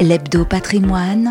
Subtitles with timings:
[0.00, 1.30] L'Hebdo Patrimoine,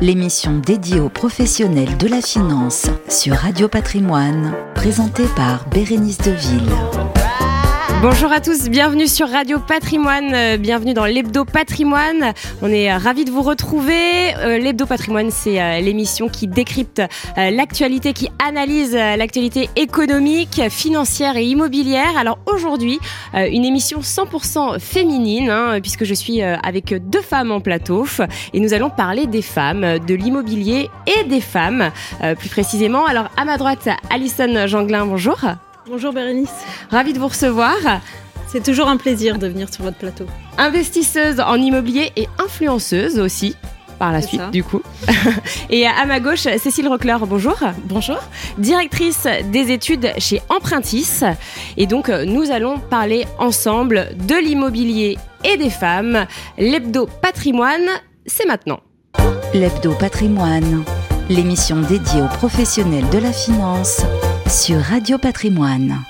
[0.00, 7.19] l'émission dédiée aux professionnels de la finance sur Radio Patrimoine, présentée par Bérénice Deville.
[8.02, 12.32] Bonjour à tous, bienvenue sur Radio Patrimoine, euh, bienvenue dans l'Hebdo Patrimoine.
[12.62, 14.34] On est euh, ravis de vous retrouver.
[14.38, 17.02] Euh, L'Hebdo Patrimoine, c'est l'émission qui décrypte
[17.36, 22.16] l'actualité, qui analyse l'actualité économique, financière et immobilière.
[22.16, 22.98] Alors aujourd'hui,
[23.34, 28.06] une émission 100% féminine, hein, puisque je suis avec deux femmes en plateau
[28.54, 31.90] et nous allons parler des femmes, de l'immobilier et des femmes,
[32.38, 33.04] plus précisément.
[33.04, 35.38] Alors à ma droite, Alison Janglin, bonjour.
[35.86, 36.52] Bonjour Bérénice.
[36.90, 37.76] Ravi de vous recevoir.
[38.48, 40.26] C'est toujours un plaisir de venir sur votre plateau.
[40.58, 43.56] Investisseuse en immobilier et influenceuse aussi
[43.98, 44.82] par la suite, du coup.
[45.70, 47.58] et à ma gauche, Cécile Rockler, bonjour.
[47.84, 48.18] Bonjour.
[48.58, 51.20] Directrice des études chez Empruntis.
[51.76, 56.26] Et donc, nous allons parler ensemble de l'immobilier et des femmes.
[56.58, 57.88] L'hebdo patrimoine,
[58.26, 58.80] c'est maintenant.
[59.52, 60.84] L'hebdo patrimoine,
[61.28, 64.02] l'émission dédiée aux professionnels de la finance
[64.50, 66.09] sur Radio Patrimoine.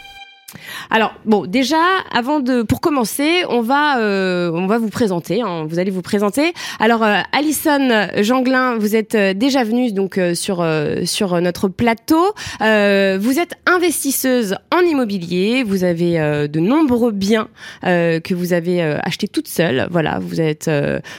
[0.90, 5.42] Alors bon, déjà, avant de, pour commencer, on va, euh, on va vous présenter.
[5.42, 6.52] Hein, vous allez vous présenter.
[6.78, 10.66] Alors, euh, Alison Janglin, vous êtes euh, déjà venue donc euh, sur
[11.04, 12.34] sur notre plateau.
[12.60, 15.62] vous êtes investisseuse en immobilier.
[15.62, 17.48] Vous avez de nombreux biens
[17.82, 19.88] que vous avez achetés toute seule.
[19.90, 20.70] Voilà, vous êtes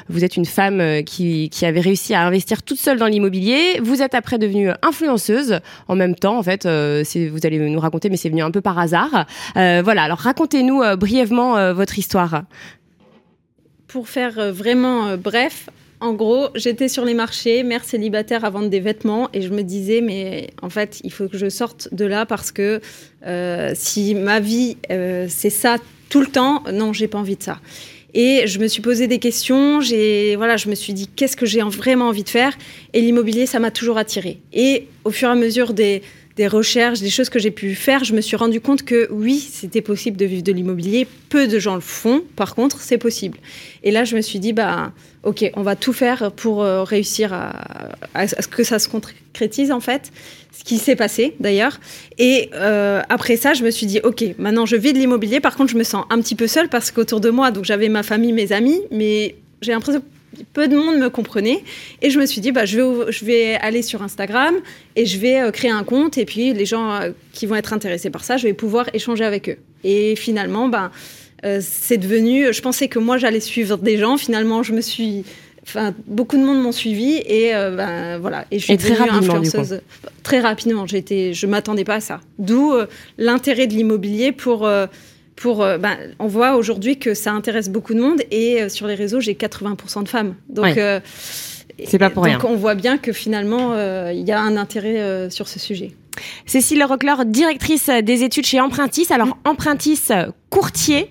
[0.10, 3.80] vous êtes une femme qui qui avait réussi à investir toute seule dans l'immobilier.
[3.82, 6.38] Vous êtes après devenue influenceuse en même temps.
[6.38, 6.64] En fait,
[7.04, 9.21] c'est vous allez nous raconter, mais c'est venu un peu par hasard.
[9.58, 12.44] Euh, voilà, alors racontez-nous euh, brièvement euh, votre histoire.
[13.88, 15.70] Pour faire vraiment bref,
[16.00, 19.64] en gros, j'étais sur les marchés, mère célibataire à vendre des vêtements, et je me
[19.64, 22.80] disais, mais en fait, il faut que je sorte de là parce que
[23.74, 25.76] si ma vie, c'est ça
[26.08, 27.60] tout le temps, non, j'ai pas envie de ça.
[28.14, 31.46] Et je me suis posé des questions, j'ai, voilà, je me suis dit, qu'est-ce que
[31.46, 32.54] j'ai vraiment envie de faire?
[32.94, 34.40] Et l'immobilier, ça m'a toujours attiré.
[34.54, 36.02] Et au fur et à mesure des,
[36.42, 39.38] des recherches, des choses que j'ai pu faire, je me suis rendu compte que oui,
[39.38, 41.08] c'était possible de vivre de l'immobilier.
[41.30, 43.38] Peu de gens le font, par contre, c'est possible.
[43.84, 47.32] Et là, je me suis dit, bah, ok, on va tout faire pour euh, réussir
[47.32, 50.12] à, ce que ça se concrétise, en fait.
[50.52, 51.80] Ce qui s'est passé, d'ailleurs.
[52.18, 55.42] Et euh, après ça, je me suis dit, ok, maintenant je vis de l'immobilier.
[55.42, 57.88] Par contre, je me sens un petit peu seule parce qu'autour de moi, donc j'avais
[57.88, 60.02] ma famille, mes amis, mais j'ai l'impression
[60.54, 61.64] peu de monde me comprenait.
[62.02, 64.56] Et je me suis dit, bah, je, vais, je vais aller sur Instagram
[64.96, 66.18] et je vais euh, créer un compte.
[66.18, 69.24] Et puis, les gens euh, qui vont être intéressés par ça, je vais pouvoir échanger
[69.24, 69.58] avec eux.
[69.84, 70.92] Et finalement, bah,
[71.60, 72.54] c'est devenu.
[72.54, 74.18] Je pensais que moi, j'allais suivre des gens.
[74.18, 75.26] Finalement, je me suis.
[75.64, 78.46] Enfin, beaucoup de monde m'ont suivi et ben, voilà.
[78.52, 79.82] Et je suis devenue influenceuse
[80.22, 80.86] très rapidement.
[80.86, 82.22] J'étais, je m'attendais pas à ça.
[82.38, 82.74] D'où
[83.18, 84.70] l'intérêt de l'immobilier pour
[85.36, 88.96] pour, ben, on voit aujourd'hui que ça intéresse beaucoup de monde et euh, sur les
[88.96, 90.36] réseaux, j'ai 80% de femmes.
[90.50, 91.00] Donc, euh,
[91.86, 93.76] c'est pas pour donc on voit bien que finalement,
[94.12, 95.94] il y a un intérêt sur ce sujet.
[96.46, 99.08] Cécile Rockler, directrice des études chez Empruntis.
[99.10, 100.10] Alors, Empruntis,
[100.50, 101.10] courtier,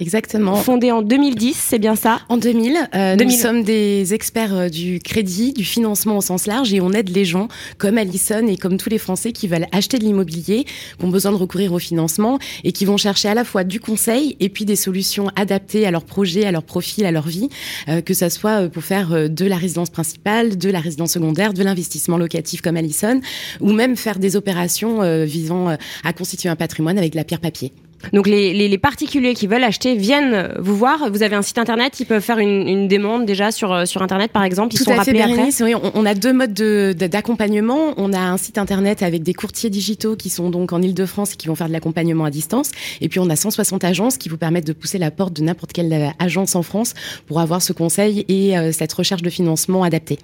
[0.00, 0.56] Exactement.
[0.56, 2.20] Fondé en 2010, c'est bien ça?
[2.30, 2.88] En 2000.
[2.94, 6.92] Euh, Nous sommes des experts euh, du crédit, du financement au sens large et on
[6.92, 10.64] aide les gens comme Alison et comme tous les Français qui veulent acheter de l'immobilier,
[10.64, 13.78] qui ont besoin de recourir au financement et qui vont chercher à la fois du
[13.78, 17.50] conseil et puis des solutions adaptées à leur projet, à leur profil, à leur vie,
[17.88, 21.52] euh, que ça soit euh, pour faire de la résidence principale, de la résidence secondaire,
[21.52, 23.20] de l'investissement locatif comme Alison,
[23.60, 25.68] ou même faire des opérations visant
[26.04, 27.72] à constituer un patrimoine avec de la pierre papier.
[28.12, 31.10] Donc les, les, les, particuliers qui veulent acheter viennent vous voir.
[31.10, 34.02] Vous avez un site internet, ils peuvent faire une, une demande déjà sur euh, sur
[34.02, 34.74] internet par exemple.
[34.74, 35.48] Ils Tout sont à rappelés après.
[35.62, 37.94] Oui, on, on, a deux modes d'accompagnement.
[37.96, 41.36] on a un site internet avec des courtiers digitaux qui sont donc en Ile-de-France et
[41.36, 42.70] qui vont faire de l'accompagnement à distance.
[43.00, 45.72] Et puis on a 160 agences qui vous permettent de pousser la porte de n'importe
[45.72, 46.94] quelle euh, agence en France
[47.26, 50.18] pour avoir ce conseil et euh, cette recherche de financement adaptée.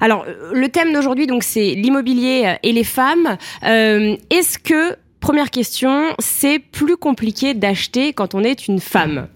[0.00, 3.36] Alors le thème d'aujourd'hui donc c'est l'immobilier et les femmes.
[3.64, 9.28] Euh, Est-ce que Première question, c'est plus compliqué d'acheter quand on est une femme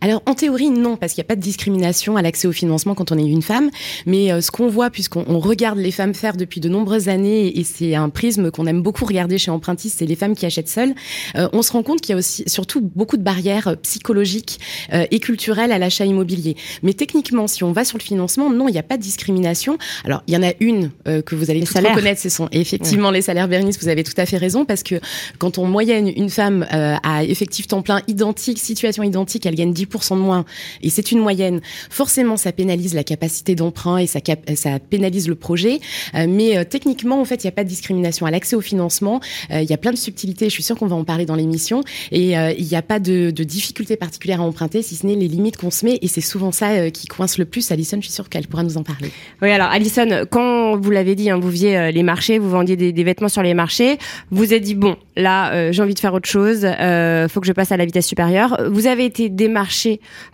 [0.00, 2.94] alors en théorie non, parce qu'il n'y a pas de discrimination à l'accès au financement
[2.94, 3.70] quand on est une femme.
[4.04, 7.64] Mais euh, ce qu'on voit, puisqu'on regarde les femmes faire depuis de nombreuses années, et
[7.64, 10.94] c'est un prisme qu'on aime beaucoup regarder chez Empruntis, c'est les femmes qui achètent seules,
[11.36, 14.60] euh, on se rend compte qu'il y a aussi surtout beaucoup de barrières euh, psychologiques
[14.92, 16.56] et culturelles à l'achat immobilier.
[16.82, 19.78] Mais techniquement, si on va sur le financement, non, il n'y a pas de discrimination.
[20.04, 23.48] Alors il y en a une que vous allez reconnaître, ce sont effectivement les salaires
[23.48, 24.96] Bernice, vous avez tout à fait raison, parce que
[25.38, 29.85] quand on moyenne une femme à effectif temps plein identique, situation identique, elle gagne 10
[29.86, 30.44] 10% de moins,
[30.82, 31.60] et c'est une moyenne,
[31.90, 34.20] forcément ça pénalise la capacité d'emprunt et ça,
[34.54, 35.80] ça pénalise le projet.
[36.14, 39.20] Euh, mais techniquement, en fait, il n'y a pas de discrimination à l'accès au financement.
[39.50, 41.82] Il y a plein de subtilités, je suis sûre qu'on va en parler dans l'émission,
[42.12, 45.28] et il n'y a pas de, de difficultés particulières à emprunter, si ce n'est les
[45.28, 47.70] limites qu'on se met, et c'est souvent ça qui coince le plus.
[47.70, 49.10] Alison, je suis sûre qu'elle pourra nous en parler.
[49.42, 52.92] Oui, alors Alison, quand vous l'avez dit, hein, vous visiez les marchés, vous vendiez des,
[52.92, 53.98] des, vêtements sur les marchés,
[54.30, 57.52] vous avez dit bon, là, j'ai envie de faire autre chose, euh, faut que je
[57.52, 58.58] passe à la vitesse supérieure.
[58.70, 59.75] Vous avez été démarché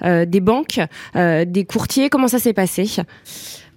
[0.02, 0.80] euh, des banques,
[1.16, 2.08] euh, des courtiers.
[2.08, 2.86] Comment ça s'est passé?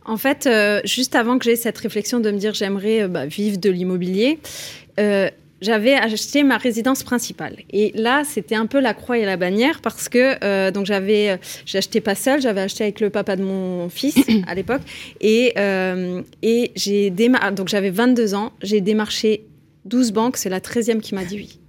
[0.05, 3.57] En fait, euh, juste avant que j'ai cette réflexion de me dire j'aimerais bah, vivre
[3.57, 4.39] de l'immobilier,
[5.61, 7.55] j'avais acheté ma résidence principale.
[7.71, 11.77] Et là, c'était un peu la croix et la bannière parce que donc j'avais, j'ai
[11.79, 14.17] acheté pas seul, j'avais acheté avec le papa de mon fils
[14.47, 14.81] à l'époque.
[15.21, 15.55] Et,
[16.43, 19.45] et j'ai donc j'avais 22 ans, j'ai démarché
[19.85, 21.59] 12 banques, c'est la 13e qui m'a dit oui.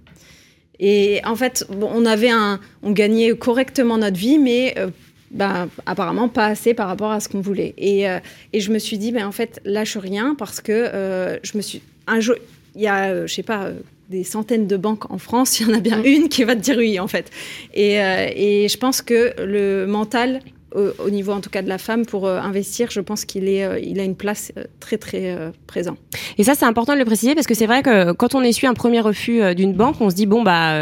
[0.79, 4.89] Et en fait, on avait un, on gagnait correctement notre vie, mais euh,
[5.31, 7.73] ben, apparemment pas assez par rapport à ce qu'on voulait.
[7.77, 8.19] Et, euh,
[8.53, 11.61] et, je me suis dit, ben, en fait, lâche rien parce que euh, je me
[11.61, 11.81] suis.
[12.05, 12.35] Un jour,
[12.75, 13.69] il y a, je sais pas,
[14.09, 16.61] des centaines de banques en France, il y en a bien une qui va te
[16.61, 17.31] dire oui, en fait.
[17.73, 20.41] Et, et je pense que le mental
[20.75, 23.63] au, niveau en tout cas de la femme pour euh, investir, je pense qu'il est,
[23.63, 25.97] euh, il a une place euh, très très présent.
[26.37, 28.67] Et ça c'est important de le préciser parce que c'est vrai que quand on essuie
[28.67, 30.73] un premier refus d'une banque, on se dit bon bah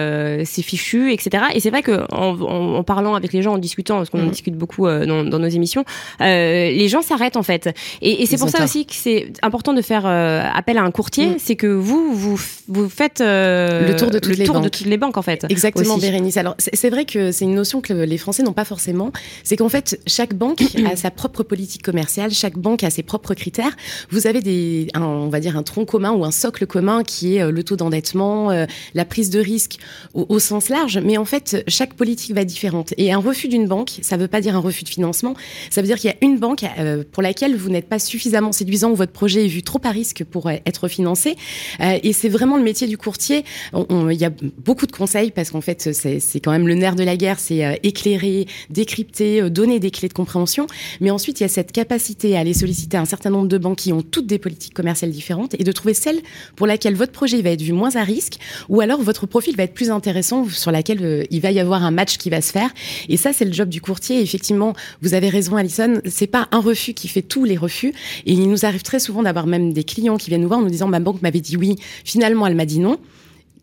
[0.46, 1.46] c'est fichu, etc.
[1.54, 4.30] Et c'est vrai que en, en, parlant avec les gens, en discutant, parce qu'on mmh.
[4.30, 5.86] discute beaucoup dans, dans, nos émissions,
[6.20, 7.70] les gens s'arrêtent en fait.
[8.02, 11.28] Et, et c'est pour ça aussi que c'est important de faire appel à un courtier,
[11.28, 11.36] mmh.
[11.40, 14.64] c'est que vous vous vous faites le tour de toutes, le les, tour banques.
[14.64, 15.46] de toutes les banques en fait.
[15.50, 16.38] Exactement, Bérénice.
[16.38, 19.12] Alors c'est vrai que c'est une notion que les Français n'ont pas forcément,
[19.44, 19.75] c'est qu'en fait
[20.07, 20.62] chaque banque
[20.92, 23.75] a sa propre politique commerciale, chaque banque a ses propres critères.
[24.10, 27.42] Vous avez des, on va dire un tronc commun ou un socle commun qui est
[27.42, 29.77] euh, le taux d'endettement, euh, la prise de risque
[30.13, 32.94] au, sens large, mais en fait chaque politique va différente.
[32.98, 35.36] Et un refus d'une banque, ça ne veut pas dire un refus de financement,
[35.69, 38.51] ça veut dire qu'il y a une banque euh, pour laquelle vous n'êtes pas suffisamment
[38.51, 41.36] séduisant ou votre projet est vu trop à risque pour être financé.
[41.80, 43.44] et c'est vraiment le métier du courtier.
[43.74, 47.04] il y a beaucoup de conseils parce qu'en fait c'est quand même le nerf de
[47.04, 50.67] la guerre, c'est éclairer, décrypter, donner des clés de compréhension.
[51.01, 53.77] Mais ensuite, il y a cette capacité à aller solliciter un certain nombre de banques
[53.77, 56.21] qui ont toutes des politiques commerciales différentes et de trouver celle
[56.56, 58.38] pour laquelle votre projet va être vu moins à risque
[58.69, 61.83] ou alors votre profil va être plus intéressant sur laquelle euh, il va y avoir
[61.83, 62.69] un match qui va se faire.
[63.09, 64.21] Et ça, c'est le job du courtier.
[64.21, 66.01] effectivement, vous avez raison, Alison.
[66.06, 67.94] C'est pas un refus qui fait tous les refus.
[68.25, 70.63] Et il nous arrive très souvent d'avoir même des clients qui viennent nous voir en
[70.63, 72.97] nous disant ma banque m'avait dit oui, finalement elle m'a dit non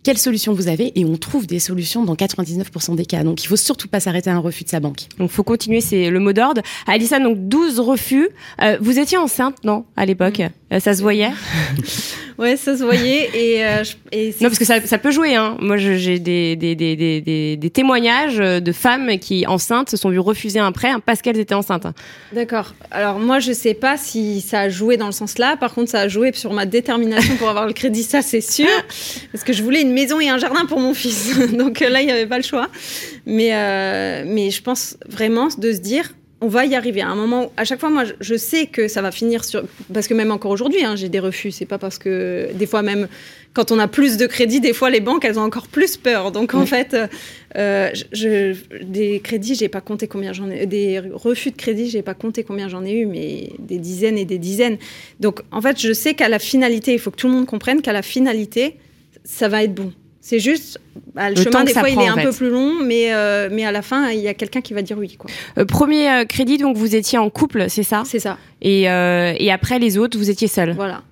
[0.03, 3.23] quelles solutions vous avez et on trouve des solutions dans 99% des cas.
[3.23, 5.03] Donc il faut surtout pas s'arrêter à un refus de sa banque.
[5.19, 6.63] Donc faut continuer, c'est le mot d'ordre.
[6.87, 8.29] Alissa, donc 12 refus.
[8.61, 10.39] Euh, vous étiez enceinte, non, à l'époque?
[10.39, 10.75] Mm.
[10.75, 11.31] euh, Ça se voyait?
[12.39, 13.29] Ouais, ça se voyait.
[13.35, 13.85] Et, euh,
[14.41, 15.37] non, parce que ça, ça peut jouer.
[15.37, 15.57] Hein.
[15.61, 20.19] Moi, j'ai des, des, des, des, des témoignages de femmes qui, enceintes, se sont vues
[20.19, 21.87] refuser un prêt parce qu'elles étaient enceintes.
[22.33, 22.75] D'accord.
[22.91, 25.57] Alors moi, je sais pas si ça a joué dans le sens là.
[25.57, 28.67] Par contre, ça a joué sur ma détermination pour avoir le crédit, ça c'est sûr.
[29.33, 31.37] Parce que je voulais une maison et un jardin pour mon fils.
[31.53, 32.69] Donc euh, là, il n'y avait pas le choix.
[33.27, 37.01] Mais, euh, mais je pense vraiment de se dire, on va y arriver.
[37.01, 39.63] À un moment, à chaque fois, moi, je sais que ça va finir sur.
[39.95, 41.53] Parce que même encore aujourd'hui, hein, j'ai des refus.
[41.53, 43.07] C'est pas parce que des fois même
[43.55, 46.33] quand on a plus de crédits, des fois les banques elles ont encore plus peur.
[46.33, 46.97] Donc en fait,
[47.57, 50.67] euh, je, des crédits, j'ai pas compté combien j'en ai.
[50.67, 54.25] Des refus de crédit, j'ai pas compté combien j'en ai eu, mais des dizaines et
[54.25, 54.79] des dizaines.
[55.21, 57.83] Donc en fait, je sais qu'à la finalité, il faut que tout le monde comprenne
[57.83, 58.77] qu'à la finalité,
[59.25, 59.93] ça va être bon.
[60.25, 60.81] C'est juste,
[61.15, 63.73] bah, le, chemin des fois il est un peu plus long, mais, euh, mais à
[63.73, 65.17] la fin il y a quelqu'un qui va dire oui.
[65.19, 65.29] Quoi.
[65.59, 68.05] Euh, premier euh, crédit, donc vous étiez en couple, c'est ça?
[68.07, 68.39] C'est ça.
[68.61, 71.03] Et, et après les autres, vous étiez seul Voilà.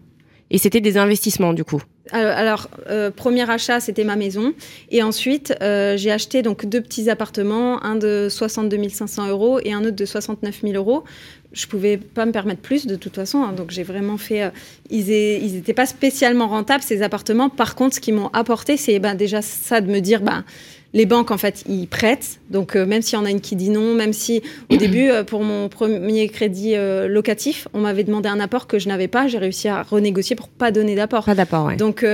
[0.50, 2.68] Et c'était des investissements du coup alors,
[3.14, 4.52] premier achat, c'était ma maison.
[4.90, 9.84] Et ensuite, j'ai acheté donc deux petits appartements, un de 62 500 euros et un
[9.84, 11.04] autre de 69 000 euros
[11.52, 13.42] je pouvais pas me permettre plus de toute façon.
[13.42, 13.52] Hein.
[13.52, 14.44] donc j'ai vraiment fait.
[14.44, 14.50] Euh,
[14.90, 17.48] ils n'étaient pas spécialement rentables ces appartements.
[17.48, 20.44] Par contre, ce qu'ils m'ont apporté, c'est ben, déjà ça de me dire, ben,
[20.92, 22.40] les banques en fait, ils prêtent.
[22.50, 25.10] Donc euh, même s'il y en a une qui dit non, même si au début
[25.10, 26.74] euh, pour mon premier crédit
[27.08, 30.48] locatif, on m'avait demandé un apport que je n'avais pas, j'ai réussi à renégocier pour
[30.48, 31.24] pas donner d'apport.
[31.24, 31.76] Pas d'apport, ouais.
[31.76, 32.04] Donc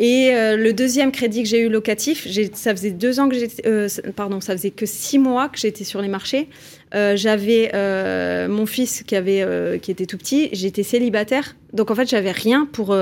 [0.00, 3.62] et le deuxième crédit que j'ai eu locatif, ça faisait deux ans que j'étais,
[4.14, 6.48] pardon, ça faisait que six mois que j'étais sur les marchés.
[6.94, 11.90] Euh, j'avais euh, mon fils qui avait euh, qui était tout petit, j'étais célibataire, donc
[11.90, 12.96] en fait j'avais rien pour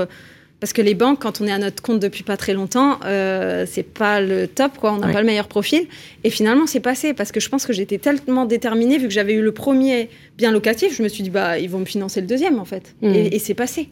[0.59, 3.83] parce que les banques, quand on est à notre compte depuis pas très longtemps, c'est
[3.83, 4.93] pas le top, quoi.
[4.93, 5.87] On n'a pas le meilleur profil.
[6.23, 9.33] Et finalement, c'est passé parce que je pense que j'étais tellement déterminée, vu que j'avais
[9.33, 12.27] eu le premier bien locatif, je me suis dit bah ils vont me financer le
[12.27, 12.95] deuxième en fait.
[13.01, 13.13] Mmh.
[13.13, 13.89] Et, c'est passé.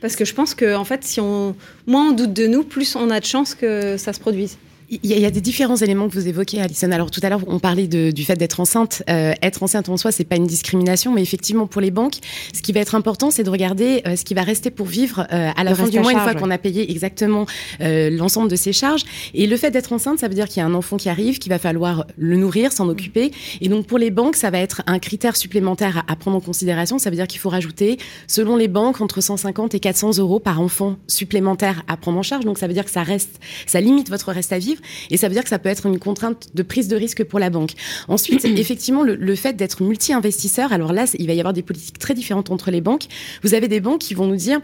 [0.00, 1.54] Parce que je pense que en fait, si on
[1.86, 4.58] moins on doute de nous, plus on a de chances que ça se produise.
[4.90, 6.90] Il y, a des différents éléments que vous évoquez, Alison.
[6.92, 9.02] Alors tout à l'heure, on parlait de, du fait d'être enceinte.
[9.10, 12.16] Euh, être enceinte en soi, c'est pas une discrimination, mais effectivement pour les banques,
[12.54, 15.26] ce qui va être important, c'est de regarder euh, ce qui va rester pour vivre
[15.30, 17.46] euh, à la fin du mois, une fois qu'on a payé exactement
[17.80, 19.04] l'ensemble de ses charges.
[19.34, 21.38] Et le fait d'être enceinte, ça veut dire qu'il y a un enfant qui arrive,
[21.38, 23.30] qu'il va falloir le nourrir, s'en occuper.
[23.60, 26.40] Et donc pour les banques, ça va être un critère supplémentaire à, à prendre en
[26.40, 26.98] considération.
[26.98, 30.60] Ça veut dire qu'il faut rajouter, selon les banques, entre 150 et 400 euros par
[30.60, 32.46] enfant supplémentaire à prendre en charge.
[32.46, 34.77] Donc ça veut dire que ça reste, ça limite votre reste à vivre
[35.10, 37.38] et ça veut dire que ça peut être une contrainte de prise de risque pour
[37.38, 37.72] la banque.
[38.08, 41.98] Ensuite, effectivement, le, le fait d'être multi-investisseur, alors là, il va y avoir des politiques
[41.98, 43.06] très différentes entre les banques.
[43.42, 44.60] Vous avez des banques qui vont nous dire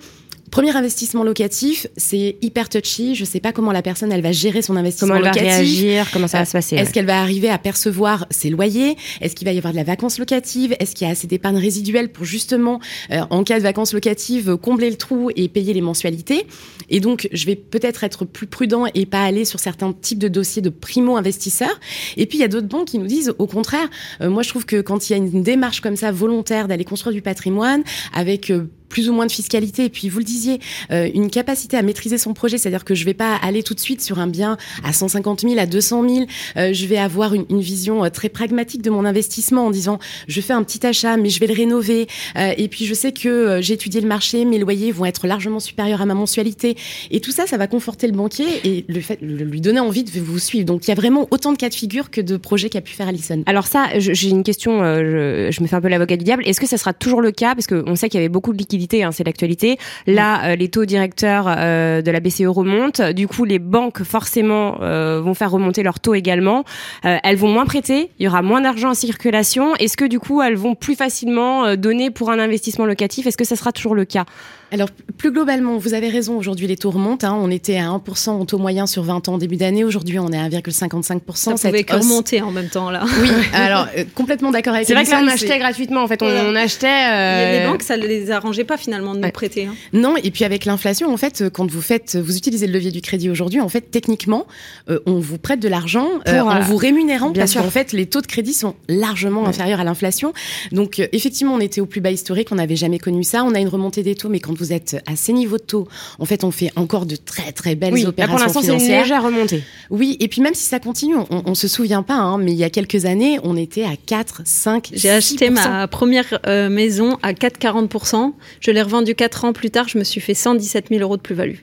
[0.51, 3.15] Premier investissement locatif, c'est hyper touchy.
[3.15, 6.11] Je sais pas comment la personne elle va gérer son investissement comment elle Va réagir,
[6.13, 8.97] comment ça va se passer Est-ce qu'elle va arriver à percevoir ses loyers?
[9.21, 10.77] Est-ce qu'il va y avoir de la vacance locative?
[10.79, 14.57] Est-ce qu'il y a assez d'épargne résiduelle pour justement, euh, en cas de vacances locatives,
[14.57, 16.47] combler le trou et payer les mensualités?
[16.89, 20.29] Et donc, je vais peut-être être plus prudent et pas aller sur certains types de
[20.29, 21.81] dossiers de primo-investisseurs.
[22.17, 23.89] Et puis, il y a d'autres banques qui nous disent, au contraire,
[24.21, 26.85] euh, moi je trouve que quand il y a une démarche comme ça volontaire d'aller
[26.85, 27.83] construire du patrimoine
[28.13, 29.87] avec euh, plus ou moins de fiscalité.
[29.87, 30.61] Et puis, vous le disiez,
[30.93, 33.81] euh, une capacité à maîtriser son projet, c'est-à-dire que je vais pas aller tout de
[33.81, 36.27] suite sur un bien à 150 000, à 200 000.
[36.57, 39.99] Euh, je vais avoir une, une vision euh, très pragmatique de mon investissement en disant,
[40.29, 42.07] je fais un petit achat, mais je vais le rénover.
[42.37, 45.27] Euh, et puis, je sais que euh, j'ai étudié le marché, mes loyers vont être
[45.27, 46.77] largement supérieurs à ma mensualité.
[47.11, 50.05] Et tout ça, ça va conforter le banquier et le fait, le, lui donner envie
[50.05, 50.67] de vous suivre.
[50.67, 52.93] Donc, il y a vraiment autant de cas de figure que de projets qu'a pu
[52.93, 53.43] faire Alison.
[53.47, 56.45] Alors ça, j'ai une question, je, je, me fais un peu l'avocat du diable.
[56.47, 57.57] Est-ce que ça sera toujours le cas?
[57.57, 59.79] Parce qu'on sait qu'il y avait beaucoup de liquidités Hein, c'est l'actualité.
[60.07, 63.13] Là, euh, les taux directeurs euh, de la BCE remontent.
[63.13, 66.65] Du coup, les banques forcément euh, vont faire remonter leurs taux également.
[67.03, 68.11] elles vont moins prêter.
[68.19, 69.75] Il y aura moins d'argent en circulation.
[69.77, 73.27] Est-ce que du coup, elles vont plus facilement donner pour un investissement locatif?
[73.27, 74.25] Est-ce que ça sera toujours le cas?
[74.71, 77.27] Alors, plus globalement, vous avez raison, aujourd'hui les taux remontent.
[77.27, 77.39] Hein.
[77.41, 79.85] On était à 1% en taux moyen sur 20 ans début d'année.
[79.85, 81.57] Aujourd'hui, on est à 1,55%.
[81.57, 83.05] Ça pouvait que remonter en même temps, là.
[83.21, 86.23] Oui, alors, euh, complètement d'accord avec C'est vrai que là, on achetait gratuitement, en fait.
[86.23, 86.87] On, on achetait...
[86.87, 87.61] Euh...
[87.61, 89.67] Les banques, ça ne les arrangeait pas, finalement, de nous prêter.
[89.67, 89.75] Hein.
[89.93, 93.01] Non, et puis avec l'inflation, en fait, quand vous faites, vous utilisez le levier du
[93.01, 94.47] crédit aujourd'hui, en fait, techniquement,
[94.91, 98.07] euh, on vous prête de l'argent euh, en vous rémunérant Bien parce qu'en fait, les
[98.07, 99.49] taux de crédit sont largement ouais.
[99.49, 100.33] inférieurs à l'inflation.
[100.73, 103.45] Donc, euh, effectivement, on était au plus bas historique, on n'avait jamais connu ça.
[103.45, 105.89] On a une remontée des taux, mais quand vous êtes à ces niveaux de taux,
[106.19, 108.81] en fait, on fait encore de très très belles oui, opérations là pour financières.
[108.81, 109.63] c'est une légère remontée.
[109.91, 112.59] Oui, et puis même si ça continue, on, on se souvient pas, hein, mais il
[112.59, 117.19] y a quelques années, on était à 4, 5, J'ai acheté ma première euh, maison
[117.23, 118.33] à 4,40%.
[118.61, 121.23] Je l'ai revendue 4 ans plus tard, je me suis fait 117 000 euros de
[121.23, 121.59] plus-value.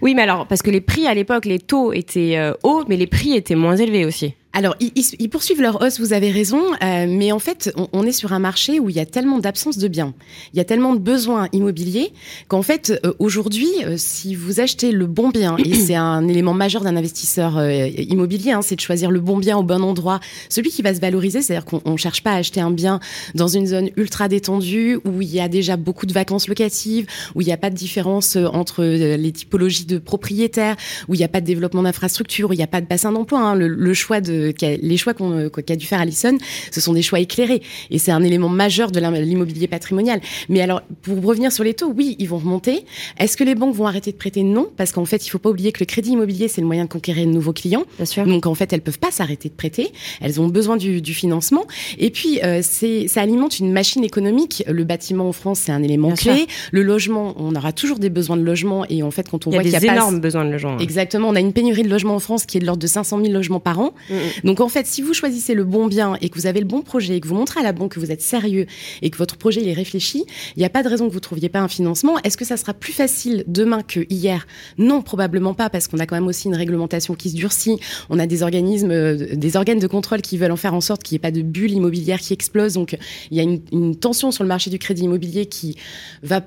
[0.00, 2.96] Oui, mais alors, parce que les prix à l'époque, les taux étaient euh, hauts, mais
[2.96, 4.34] les prix étaient moins élevés aussi.
[4.54, 8.06] Alors, ils, ils, poursuivent leur hausse, vous avez raison, euh, mais en fait, on, on,
[8.06, 10.14] est sur un marché où il y a tellement d'absence de biens,
[10.52, 12.12] il y a tellement de besoins immobiliers
[12.48, 16.54] qu'en fait, euh, aujourd'hui, euh, si vous achetez le bon bien, et c'est un élément
[16.54, 20.18] majeur d'un investisseur euh, immobilier, hein, c'est de choisir le bon bien au bon endroit,
[20.48, 23.00] celui qui va se valoriser, c'est-à-dire qu'on ne cherche pas à acheter un bien
[23.34, 27.42] dans une zone ultra détendue, où il y a déjà beaucoup de vacances locatives, où
[27.42, 30.76] il n'y a pas de différence entre les typologies de propriétaires,
[31.06, 33.12] où il n'y a pas de développement d'infrastructures, où il n'y a pas de bassin
[33.12, 33.40] d'emploi.
[33.40, 36.36] Hein, le, le choix de a, les choix qu'on qu a dû faire Alison,
[36.70, 37.62] ce sont des choix éclairés.
[37.90, 40.20] Et c'est un élément majeur de l'immobilier patrimonial.
[40.48, 42.84] Mais alors, pour revenir sur les taux, oui, ils vont remonter.
[43.18, 44.42] Est-ce que les banques vont arrêter de prêter?
[44.42, 46.84] Non, parce qu'en fait, il faut pas oublier que le crédit immobilier, c'est le moyen
[46.84, 47.84] de conquérir de nouveaux clients.
[47.96, 48.26] Bien sûr.
[48.26, 49.92] Donc, en fait, elles peuvent pas s'arrêter de prêter.
[50.20, 51.66] Elles ont besoin du, du financement.
[51.98, 54.64] Et puis, euh, ça alimente une machine économique.
[54.68, 56.36] Le bâtiment en France, c'est un élément Bien clé.
[56.36, 56.46] Sûr.
[56.72, 58.84] Le logement, on aura toujours des besoins de logement.
[58.88, 60.78] Et en fait, quand on il voit qu'il y a des énormes besoins de logement.
[60.78, 61.28] Exactement.
[61.28, 63.32] On a une pénurie de logements en France qui est de l'ordre de 500 000
[63.32, 63.92] logements par an.
[64.10, 64.18] Mm -hmm.
[64.44, 66.82] Donc, en fait, si vous choisissez le bon bien et que vous avez le bon
[66.82, 68.66] projet et que vous montrez à la banque que vous êtes sérieux
[69.02, 70.24] et que votre projet est réfléchi,
[70.56, 72.18] il n'y a pas de raison que vous trouviez pas un financement.
[72.24, 74.46] Est-ce que ça sera plus facile demain que hier?
[74.78, 77.78] Non, probablement pas, parce qu'on a quand même aussi une réglementation qui se durcit.
[78.10, 81.02] On a des organismes, euh, des organes de contrôle qui veulent en faire en sorte
[81.02, 82.74] qu'il n'y ait pas de bulle immobilière qui explose.
[82.74, 82.96] Donc,
[83.30, 85.76] il y a une, une tension sur le marché du crédit immobilier qui
[86.22, 86.42] va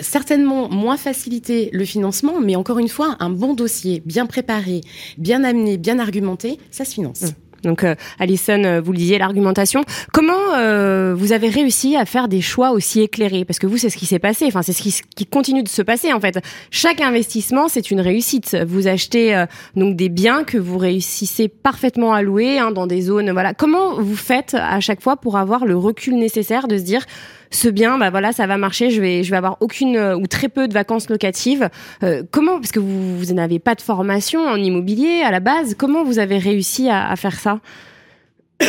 [0.00, 4.80] certainement moins faciliter le financement, mais encore une fois, un bon dossier, bien préparé,
[5.18, 7.22] bien amené, bien argumenté, ça se finance.
[7.22, 7.52] Mmh.
[7.62, 9.84] Donc, euh, Alison, euh, vous le disiez, l'argumentation.
[10.12, 13.44] Comment euh, vous avez réussi à faire des choix aussi éclairés?
[13.44, 14.46] Parce que vous, c'est ce qui s'est passé.
[14.46, 16.38] Enfin, c'est ce qui, qui, continue de se passer en fait.
[16.70, 18.56] Chaque investissement, c'est une réussite.
[18.66, 19.46] Vous achetez euh,
[19.76, 23.30] donc des biens que vous réussissez parfaitement à louer hein, dans des zones.
[23.30, 23.54] Voilà.
[23.54, 27.06] Comment vous faites à chaque fois pour avoir le recul nécessaire de se dire
[27.52, 28.90] ce bien, bah voilà, ça va marcher.
[28.90, 31.68] Je vais, je vais avoir aucune euh, ou très peu de vacances locatives.
[32.02, 36.04] Euh, comment, parce que vous, n'avez pas de formation en immobilier à la base, comment
[36.04, 37.60] vous avez réussi à, à faire ça?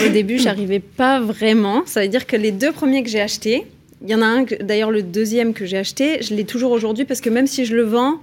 [0.06, 1.84] Au début, j'arrivais pas vraiment.
[1.86, 3.68] Ça veut dire que les deux premiers que j'ai achetés,
[4.02, 7.06] il y en a un, d'ailleurs le deuxième que j'ai acheté, je l'ai toujours aujourd'hui
[7.06, 8.20] parce que même si je le vends,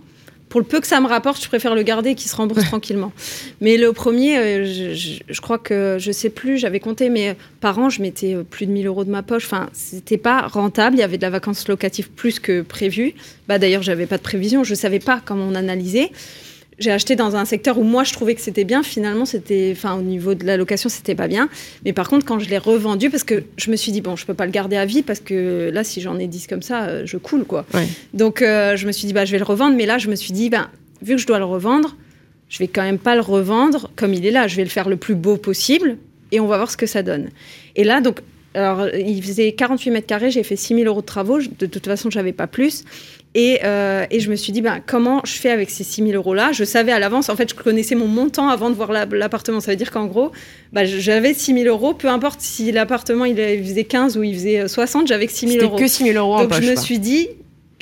[0.50, 3.12] pour le peu que ça me rapporte, je préfère le garder qui se rembourse tranquillement.
[3.60, 7.88] Mais le premier, euh, je, crois que je sais plus, j'avais compté, mais par an,
[7.88, 9.46] je mettais euh, plus de 1000 euros de ma poche.
[9.46, 10.96] Enfin, c'était pas rentable.
[10.96, 13.14] Il y avait de la vacance locative plus que prévu.
[13.48, 16.10] Bah d'ailleurs, j'avais pas de prévision, je savais pas comment on analysait
[16.80, 18.82] j'ai acheté dans un secteur où moi je trouvais que c'était bien.
[18.82, 21.48] Finalement, c'était, enfin, au niveau de la location, c'était pas bien.
[21.84, 24.24] Mais par contre, quand je l'ai revendu, parce que je me suis dit bon, je
[24.24, 26.84] peux pas le garder à vie parce que là, si j'en ai 10 comme ça,
[26.84, 27.66] euh, je coule quoi.
[28.14, 29.76] Donc, euh, je me suis dit bah, je vais le revendre.
[29.76, 30.70] Mais là, je me suis dit ben,
[31.02, 31.96] vu que je dois le revendre,
[32.48, 34.48] je vais quand même pas le revendre comme il est là.
[34.48, 35.98] Je vais le faire le plus beau possible
[36.32, 37.28] et on va voir ce que ça donne.
[37.76, 38.20] Et là, donc,
[38.54, 41.38] alors, il faisait 48 mètres carrés, j'ai fait 6 000 euros de travaux.
[41.38, 42.84] De toute façon, j'avais pas plus.
[43.36, 46.50] Euh, et, je me suis dit, ben, comment je fais avec ces 6 000 euros-là?
[46.52, 49.60] Je savais à l'avance, en fait, je connaissais mon montant avant de voir l'appartement.
[49.60, 50.32] Ça veut dire qu'en gros,
[50.72, 54.66] ben, j'avais 6 000 euros, peu importe si l'appartement il faisait 15 ou il faisait
[54.66, 55.76] 60, j'avais que 6 000 euros.
[55.76, 57.28] que 6 000 euros en Donc je me suis dit,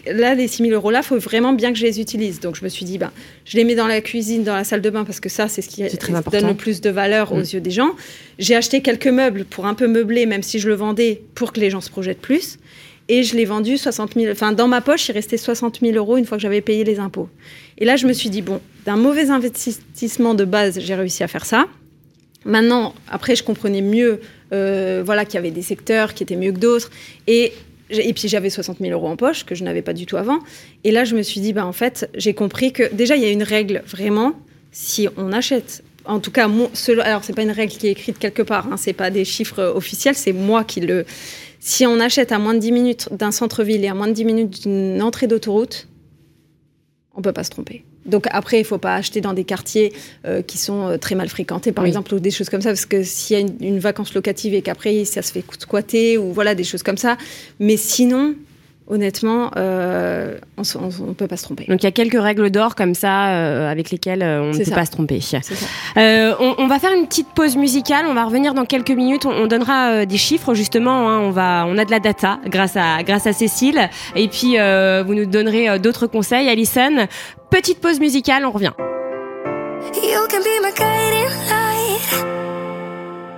[0.06, 2.40] là, les 6 000 euros-là, il faut vraiment bien que je les utilise.
[2.40, 3.10] Donc je me suis dit, ben,
[3.46, 5.62] je les mets dans la cuisine, dans la salle de bain, parce que ça, c'est
[5.62, 5.82] ce qui
[6.30, 7.54] donne le plus de valeur aux mm.
[7.54, 7.92] yeux des gens.
[8.38, 11.60] J'ai acheté quelques meubles pour un peu meubler, même si je le vendais, pour que
[11.60, 12.58] les gens se projettent plus.
[13.08, 14.30] Et je l'ai vendu 60 000.
[14.30, 16.98] Enfin, dans ma poche, il restait 60 000 euros une fois que j'avais payé les
[16.98, 17.28] impôts.
[17.78, 21.28] Et là, je me suis dit, bon, d'un mauvais investissement de base, j'ai réussi à
[21.28, 21.66] faire ça.
[22.44, 24.20] Maintenant, après, je comprenais mieux
[24.52, 26.90] euh, voilà, qu'il y avait des secteurs qui étaient mieux que d'autres.
[27.26, 27.52] Et,
[27.90, 30.40] et puis, j'avais 60 000 euros en poche, que je n'avais pas du tout avant.
[30.84, 33.26] Et là, je me suis dit, bah, en fait, j'ai compris que déjà, il y
[33.26, 34.34] a une règle vraiment.
[34.70, 36.70] Si on achète en tout cas, mon,
[37.04, 39.62] alors c'est pas une règle qui est écrite quelque part, hein, c'est pas des chiffres
[39.62, 41.04] officiels, c'est moi qui le,
[41.60, 44.24] si on achète à moins de 10 minutes d'un centre-ville et à moins de 10
[44.24, 45.88] minutes d'une entrée d'autoroute,
[47.14, 47.84] on peut pas se tromper.
[48.06, 49.92] Donc après, il faut pas acheter dans des quartiers
[50.24, 52.86] euh, qui sont euh, très mal fréquentés, par exemple, ou des choses comme ça, parce
[52.86, 56.32] que s'il y a une, une vacance locative et qu'après ça se fait squatter ou
[56.32, 57.18] voilà des choses comme ça.
[57.60, 58.34] Mais sinon,
[58.88, 61.66] honnêtement, euh, on ne peut pas se tromper.
[61.68, 64.64] Donc il y a quelques règles d'or comme ça euh, avec lesquelles euh, on ne
[64.64, 65.20] peut pas se tromper.
[65.96, 68.06] On, va faire une petite pause musicale.
[68.08, 69.26] On va revenir dans quelques minutes.
[69.26, 71.08] On, donnera des chiffres justement.
[71.08, 71.20] Hein.
[71.20, 73.88] on va, on a de la data grâce à grâce à Cécile.
[74.16, 76.48] Et puis vous nous donnerez d'autres conseils.
[76.48, 77.06] Alison,
[77.50, 78.44] petite pause musicale.
[78.44, 78.72] On revient.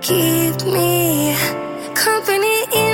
[0.01, 1.35] Keep me
[1.93, 2.90] company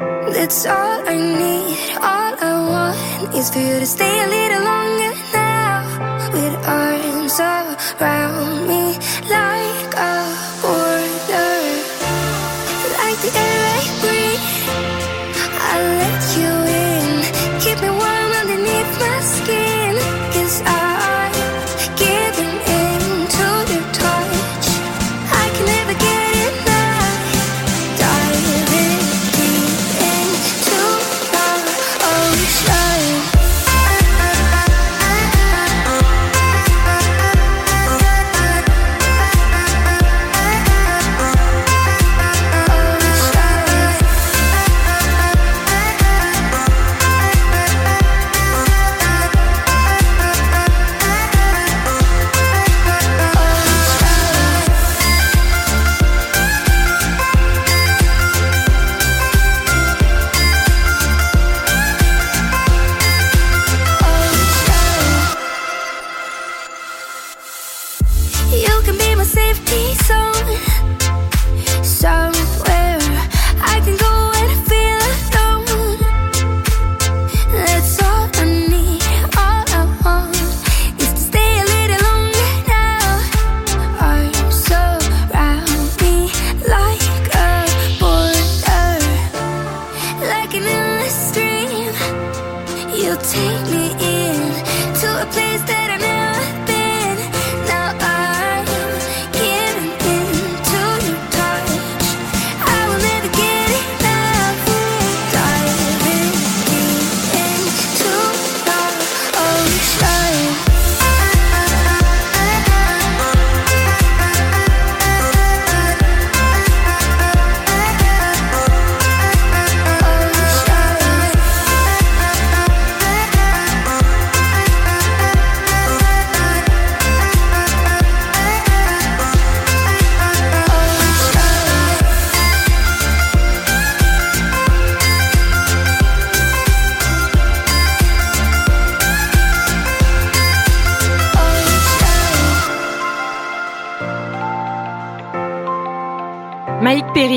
[0.00, 1.76] That's all I need.
[1.96, 6.30] All I want is for you to stay a little longer now.
[6.32, 8.96] With arms around me
[9.28, 9.59] like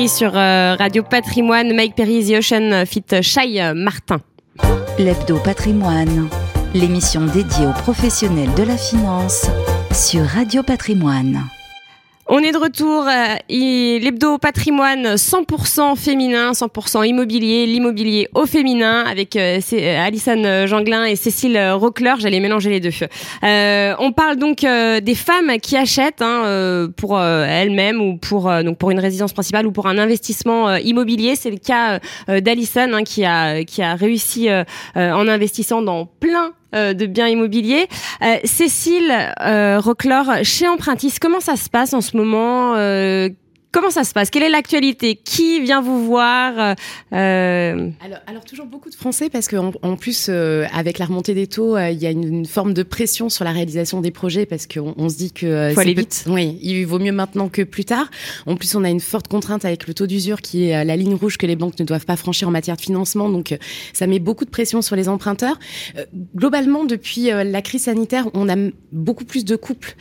[0.08, 1.74] sur euh, Radio Patrimoine.
[1.74, 4.20] Mike Perry, The Ocean Fit Shai Martin.
[4.98, 6.28] L'hebdo patrimoine.
[6.74, 9.46] l'émission dédiée aux professionnels de la finance
[9.92, 11.44] sur Radio Patrimoine.
[12.26, 19.36] On est de retour, euh, l'hebdo patrimoine 100% féminin, 100% immobilier, l'immobilier au féminin avec
[19.36, 22.92] euh, euh Alison Janglin et Cécile Rockler, j'allais mélanger les deux.
[23.42, 28.90] Euh, on parle donc des femmes qui achètent hein, pour elles-mêmes ou pour donc pour
[28.90, 31.36] une résidence principale ou pour un investissement immobilier.
[31.36, 34.48] C'est le cas d'Alison hein, qui a qui a réussi
[34.96, 37.88] en investissant dans plein de biens immobiliers.
[38.22, 39.80] Euh, Cécile euh,
[40.42, 43.28] chez Empruntis, comment ça se passe en ce moment euh,
[43.74, 44.30] Comment ça se passe?
[44.30, 45.16] Quelle est l'actualité?
[45.16, 46.52] Qui vient vous voir?
[46.60, 46.74] Euh,
[47.14, 51.34] euh alors, alors, toujours beaucoup de Français parce qu'en en plus, euh, avec la remontée
[51.34, 54.46] des taux, euh, il y a une, forme de pression sur la réalisation des projets
[54.46, 56.24] parce qu'on on se dit que faut aller vite.
[56.28, 58.06] Oui, il vaut mieux maintenant que plus tard.
[58.46, 61.14] En plus, on a une forte contrainte avec le taux d'usure qui est la ligne
[61.14, 63.28] rouge que les banques ne doivent pas franchir en matière de financement.
[63.28, 63.58] Donc,
[63.92, 65.58] ça met beaucoup de pression sur les emprunteurs.
[66.36, 68.54] globalement, depuis la crise sanitaire, on a
[68.92, 69.96] beaucoup plus de couples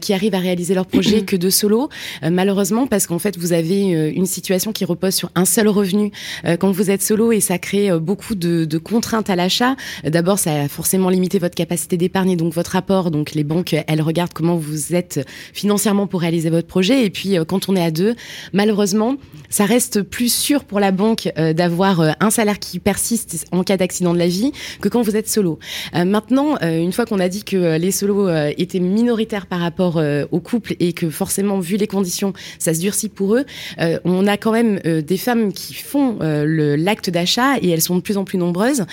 [0.00, 1.88] qui arrivent à réaliser leurs projets que de solos.
[2.22, 5.68] malheureusement, parce qu'on en fait, vous avez euh, une situation qui repose sur un seul
[5.68, 6.12] revenu
[6.44, 9.74] euh, quand vous êtes solo et ça crée euh, beaucoup de, contraintes à l'achat.
[10.04, 13.10] D'abord, ça a forcément limité votre capacité d'épargne donc votre apport.
[13.10, 17.06] Donc, les banques, elles regardent comment vous êtes financièrement pour réaliser votre projet.
[17.06, 18.14] Et puis, quand on est à deux,
[18.52, 19.16] malheureusement,
[19.48, 24.12] ça reste plus sûr pour la banque d'avoir un salaire qui persiste en cas d'accident
[24.12, 24.52] de la vie
[24.82, 25.58] que quand vous êtes solo.
[25.94, 30.00] maintenant, une fois qu'on a dit que les solos étaient minoritaires par rapport
[30.30, 33.44] aux couples et que forcément, vu les conditions, ça se durcit pour eux.
[33.80, 37.80] Euh, on a quand même euh, des femmes qui font euh, l'acte d'achat et elles
[37.80, 38.84] sont de plus en plus nombreuses.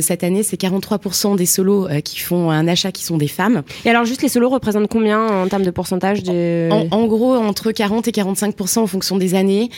[0.00, 3.62] cette année, c'est 43% des solos qui font un achat qui sont des femmes.
[3.84, 6.68] Et alors, juste les solos représentent combien en termes de pourcentage de...
[6.70, 9.70] en, gros, entre 40 et 45% en fonction des années.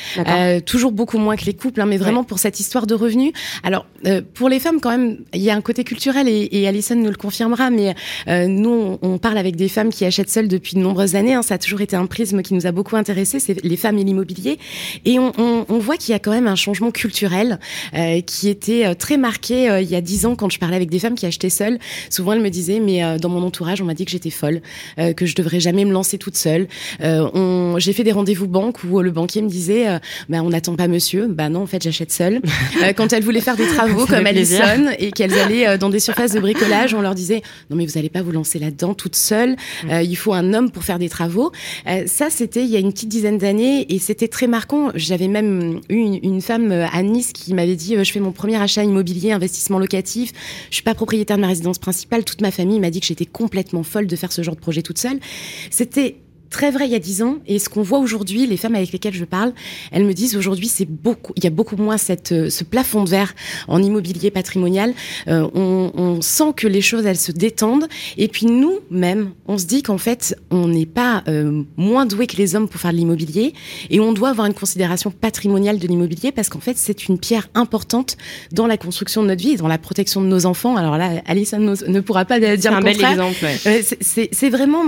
[0.67, 3.33] toujours beaucoup moins que les couples, hein, mais vraiment pour cette histoire de revenus.
[3.63, 3.87] Alors,
[4.35, 7.11] pour les femmes, quand même, il y a un côté culturel et, et Alison nous
[7.11, 7.95] le confirmera, mais
[8.29, 11.35] nous, on, parle avec des femmes qui achètent seules depuis de nombreuses années.
[11.35, 13.41] Hein, ça a toujours été un prisme qui nous a beaucoup intéressé.
[13.41, 14.59] C'est les femmes et l'immobilier.
[15.05, 17.59] Et on, on, on, voit qu'il y a quand même un changement culturel
[17.95, 20.77] euh, qui était euh, très marqué euh, il y a dix ans quand je parlais
[20.77, 21.79] avec des femmes qui achetaient seules.
[22.09, 24.63] Souvent, elles me disaient, mais euh, dans mon entourage, on m'a dit que j'étais folle,
[25.17, 26.69] que je devrais jamais me lancer toute seule.
[27.01, 29.87] J'ai fait des rendez-vous banque où le banquier me disait,
[30.29, 31.27] bah, on n'attend pas monsieur.
[31.27, 32.41] Bah non, en fait, j'achète seule.
[32.97, 36.41] quand elles voulaient faire des travaux comme Alison et qu'elles allaient dans des surfaces de
[36.41, 39.57] bricolage, on leur disait, non mais vous n'allez pas vous lancer là-dedans toute seule.
[39.91, 41.53] il faut un homme pour faire des travaux.
[42.07, 44.91] ça, c'était il y a une petite dizaine d'années et c'était très marquant.
[44.95, 48.33] J'avais même eu une, femme euh, à Nice qui m'avait dit euh, je fais mon
[48.33, 50.33] premier achat immobilier, investissement locatif.
[50.71, 52.25] Je suis pas propriétaire de ma résidence principale.
[52.25, 54.83] Toute ma famille m'a dit que j'étais complètement folle de faire ce genre de projet
[54.83, 55.19] toute seule.
[55.71, 56.17] C'était
[56.53, 58.93] très vrai il y a dix ans et ce qu'on voit aujourd'hui, les femmes avec
[58.93, 59.53] lesquelles je parle,
[59.91, 63.03] elles me disent aujourd'hui c'est beaucoup, il y a beaucoup moins cette euh, ce plafond
[63.03, 63.35] de verre
[63.67, 64.95] en immobilier patrimonial.
[65.29, 69.59] Euh, on, on, sent que les choses elles se détendent et puis nous même on
[69.59, 72.93] se dit qu'en fait on n'est pas euh, moins doué que les hommes pour faire
[72.93, 73.55] de l'immobilier
[73.91, 77.49] et on doit avoir une considération patrimoniale de l'immobilier parce qu'en fait c'est une pierre
[77.55, 78.17] importante
[78.53, 80.77] dans la construction de notre vie, dans la protection de nos enfants.
[80.77, 83.37] Alors là, Alison ne pourra pas dire un le bel exemple.
[83.65, 83.83] Ouais.
[84.03, 84.83] C'est vraiment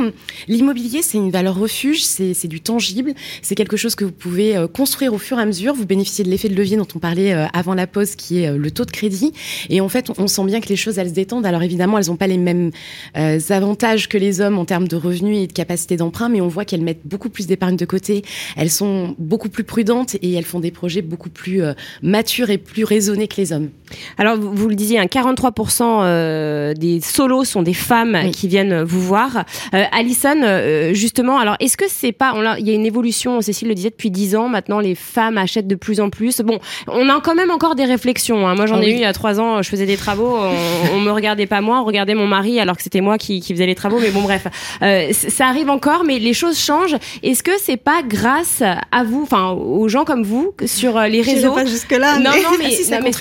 [0.48, 4.66] l'immobilier, c'est une valeur refuge, c'est du tangible, c'est quelque chose que vous pouvez euh,
[4.66, 5.74] construire au fur et à mesure.
[5.74, 8.48] Vous bénéficiez de l'effet de levier dont on parlait euh, avant la pause, qui est
[8.48, 9.32] euh, le taux de crédit.
[9.70, 11.46] Et en fait, on sent bien que les choses, elles se détendent.
[11.46, 12.70] Alors évidemment, elles n'ont pas les mêmes
[13.14, 16.64] avantages que les hommes en termes de revenus et de capacité d'emprunt, mais on voit
[16.64, 18.22] qu'elles mettent beaucoup plus d'épargne de côté.
[18.56, 21.62] Elles sont beaucoup plus prudentes et elles font des projets beaucoup plus
[22.02, 23.70] matures et plus raisonnés que les hommes.
[24.18, 29.44] Alors, vous, le disiez, 43% des solos sont des femmes qui viennent vous voir.
[29.72, 33.90] Alison, justement, alors est-ce que c'est pas, il y a une évolution, Cécile le disait
[33.90, 36.40] depuis dix ans, maintenant les femmes achètent de plus en plus.
[36.40, 38.46] Bon, on a quand même encore des réflexions.
[38.46, 38.54] Hein.
[38.54, 40.96] Moi j'en ah ai eu il y a trois ans, je faisais des travaux, on,
[40.96, 43.52] on me regardait pas moi, on regardait mon mari alors que c'était moi qui, qui
[43.52, 43.98] faisais les travaux.
[44.00, 44.46] Mais bon bref,
[44.82, 46.96] euh, ça arrive encore, mais les choses changent.
[47.22, 51.22] Est-ce que c'est pas grâce à vous, enfin aux gens comme vous, sur euh, les
[51.22, 51.52] réseaux?
[51.52, 52.18] pas jusque là.
[52.18, 52.42] Non mais...
[52.42, 53.12] non mais, non, mais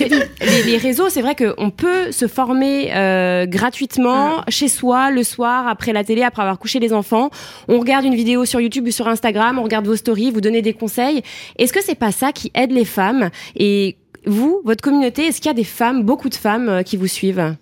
[0.64, 4.44] les, réseaux, c'est vrai qu'on peut se former euh, gratuitement ah.
[4.48, 7.30] chez soi le soir après la télé, après avoir couché les enfants.
[7.68, 10.62] On regarde une vidéo sur YouTube ou sur Instagram, on regarde vos stories, vous donnez
[10.62, 11.22] des conseils.
[11.58, 13.30] Est-ce que c'est pas ça qui aide les femmes?
[13.56, 13.96] Et
[14.26, 17.06] vous, votre communauté, est-ce qu'il y a des femmes, beaucoup de femmes euh, qui vous
[17.06, 17.56] suivent?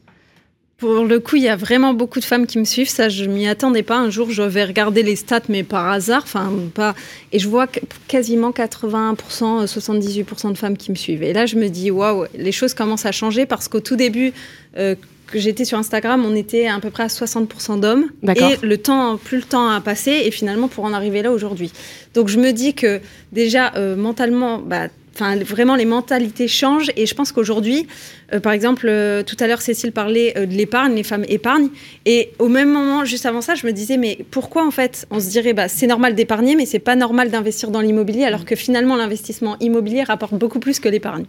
[0.83, 2.89] Pour le coup, il y a vraiment beaucoup de femmes qui me suivent.
[2.89, 3.97] Ça, je m'y attendais pas.
[3.97, 6.23] Un jour, je vais regarder les stats, mais par hasard.
[6.25, 6.97] Enfin, pas.
[7.31, 7.69] Et je vois
[8.09, 11.23] quasiment 80%, 78% de femmes qui me suivent.
[11.23, 14.33] Et là, je me dis, waouh, les choses commencent à changer parce qu'au tout début,
[14.77, 14.97] euh,
[15.29, 18.11] que j'étais sur Instagram, on était à peu près à 60% d'hommes.
[18.35, 21.73] Et le temps, plus le temps a passé, et finalement pour en arriver là aujourd'hui.
[22.13, 27.07] Donc je me dis que déjà euh, mentalement, bah, enfin vraiment les mentalités changent et
[27.07, 27.87] je pense qu'aujourd'hui,
[28.33, 31.69] euh, par exemple, euh, tout à l'heure Cécile parlait de l'épargne, les femmes épargnent
[32.07, 35.21] et au même moment, juste avant ça, je me disais mais pourquoi en fait on
[35.21, 38.57] se dirait bah c'est normal d'épargner mais c'est pas normal d'investir dans l'immobilier alors que
[38.57, 41.25] finalement l'investissement immobilier rapporte beaucoup plus que l'épargne.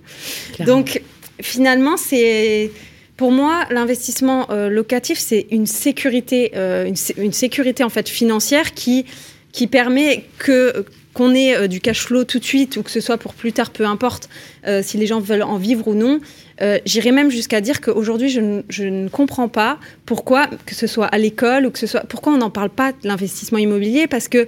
[0.65, 1.01] Donc
[1.41, 2.71] finalement c'est
[3.15, 9.05] pour moi, l'investissement locatif, c'est une sécurité, une, une, sécurité en fait financière qui
[9.53, 12.99] qui permet que qu'on ait euh, du cash flow tout de suite ou que ce
[12.99, 14.29] soit pour plus tard, peu importe
[14.67, 16.19] euh, si les gens veulent en vivre ou non.
[16.61, 21.07] Euh, j'irais même jusqu'à dire qu'aujourd'hui, je, je, ne comprends pas pourquoi, que ce soit
[21.07, 24.27] à l'école ou que ce soit, pourquoi on n'en parle pas de l'investissement immobilier, parce
[24.27, 24.47] que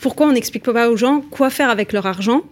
[0.00, 2.44] pourquoi on n'explique pas aux gens quoi faire avec leur argent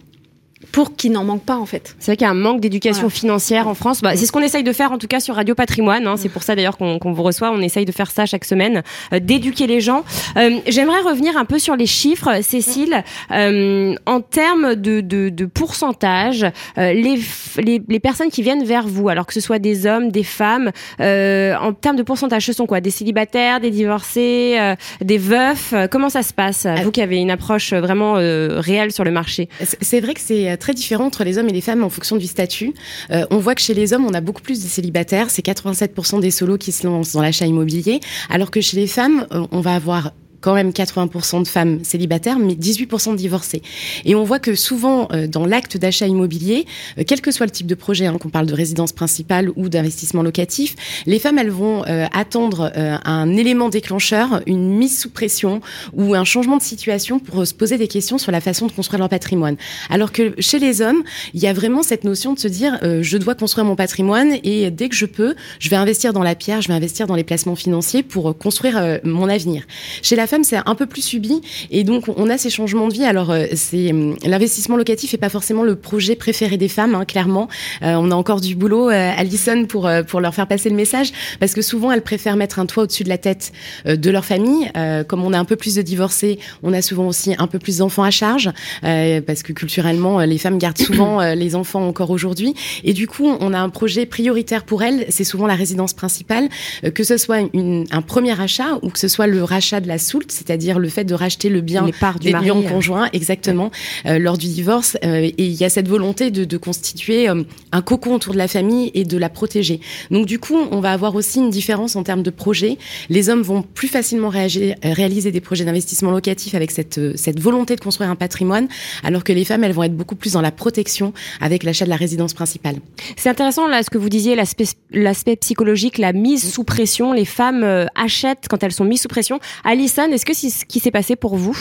[0.71, 1.95] pour qu'il n'en manque pas en fait.
[1.99, 4.01] C'est vrai qu'il y a un manque d'éducation financière en France.
[4.01, 6.05] Bah, c'est ce qu'on essaye de faire en tout cas sur Radio Patrimoine.
[6.05, 6.15] Hein.
[6.17, 7.51] C'est pour ça d'ailleurs qu'on vous reçoit.
[7.51, 10.03] On essaye de faire ça chaque semaine, euh, d'éduquer les gens.
[10.37, 13.03] Euh, J'aimerais revenir un peu sur les chiffres, Cécile.
[13.31, 16.45] Euh, en termes de, de, de pourcentage,
[16.77, 17.19] les,
[17.57, 20.71] les, les, personnes qui viennent vers vous, alors que ce soit des hommes, des femmes,
[20.99, 22.81] en termes de pourcentage, ce sont quoi?
[22.81, 24.57] Des célibataires, des divorcés,
[25.01, 25.73] des veufs?
[25.91, 26.67] Comment ça se passe?
[26.83, 29.49] Vous qui avez une approche vraiment réelle sur le marché.
[29.81, 32.17] C'est vrai que c'est euh, très différent entre les hommes et les femmes en fonction
[32.17, 32.73] du statut.
[33.11, 35.29] Euh, on voit que chez les hommes, on a beaucoup plus de célibataires.
[35.29, 39.27] C'est 87% des solos qui se lancent dans l'achat immobilier, alors que chez les femmes,
[39.31, 43.61] euh, on va avoir quand même 80% de femmes célibataires, mais 18% de divorcées.
[44.05, 46.65] Et on voit que souvent, euh, dans l'acte d'achat immobilier,
[46.97, 49.69] euh, quel que soit le type de projet, hein, qu'on parle de résidence principale ou
[49.69, 50.75] d'investissement locatif,
[51.05, 55.61] les femmes, elles vont euh, attendre un élément déclencheur, une mise sous pression
[55.93, 58.99] ou un changement de situation pour se poser des questions sur la façon de construire
[58.99, 59.55] leur patrimoine.
[59.89, 63.17] Alors que chez les hommes, il y a vraiment cette notion de se dire, je
[63.17, 66.61] dois construire mon patrimoine et dès que je peux, je vais investir dans la pierre,
[66.61, 69.63] je vais investir dans les placements financiers pour construire mon avenir.
[70.01, 71.41] Chez la femme, c'est un peu plus subi.
[71.71, 73.03] Et donc, on a ces changements de vie.
[73.03, 77.05] Alors, euh, c'est hum, l'investissement locatif n'est pas forcément le projet préféré des femmes, hein,
[77.05, 77.49] clairement.
[77.81, 81.11] Euh, on a encore du boulot, euh, Alison, pour, pour leur faire passer le message.
[81.39, 83.51] Parce que souvent, elles préfèrent mettre un toit au-dessus de la tête
[83.85, 84.71] de leur famille.
[85.07, 87.77] comme on a un peu plus de divorcés, on a souvent aussi un peu plus
[87.77, 88.51] d'enfants à charge.
[88.81, 92.53] parce que culturellement, les femmes gardent souvent les enfants encore aujourd'hui.
[92.83, 95.05] Et du coup, on a un projet prioritaire pour elles.
[95.09, 96.49] C'est souvent la résidence principale.
[96.93, 99.97] que ce soit une, un premier achat ou que ce soit le rachat de la
[100.27, 101.85] c'est-à-dire le fait de racheter le bien
[102.21, 103.71] des liens conjoints, exactement,
[104.05, 104.97] euh, lors du divorce.
[105.03, 108.37] Euh, et il y a cette volonté de, de constituer euh, un cocon autour de
[108.37, 109.79] la famille et de la protéger.
[110.11, 112.77] Donc du coup, on va avoir aussi une différence en termes de projets.
[113.09, 117.75] Les hommes vont plus facilement réagir, réaliser des projets d'investissement locatif avec cette, cette volonté
[117.75, 118.67] de construire un patrimoine,
[119.03, 121.89] alors que les femmes, elles vont être beaucoup plus dans la protection avec l'achat de
[121.89, 122.77] la résidence principale.
[123.15, 127.13] C'est intéressant là ce que vous disiez, l'aspect psychologique, la mise sous pression.
[127.13, 129.39] Les femmes achètent quand elles sont mises sous pression.
[129.63, 131.55] Alison, est-ce que c'est ce qui s'est passé pour vous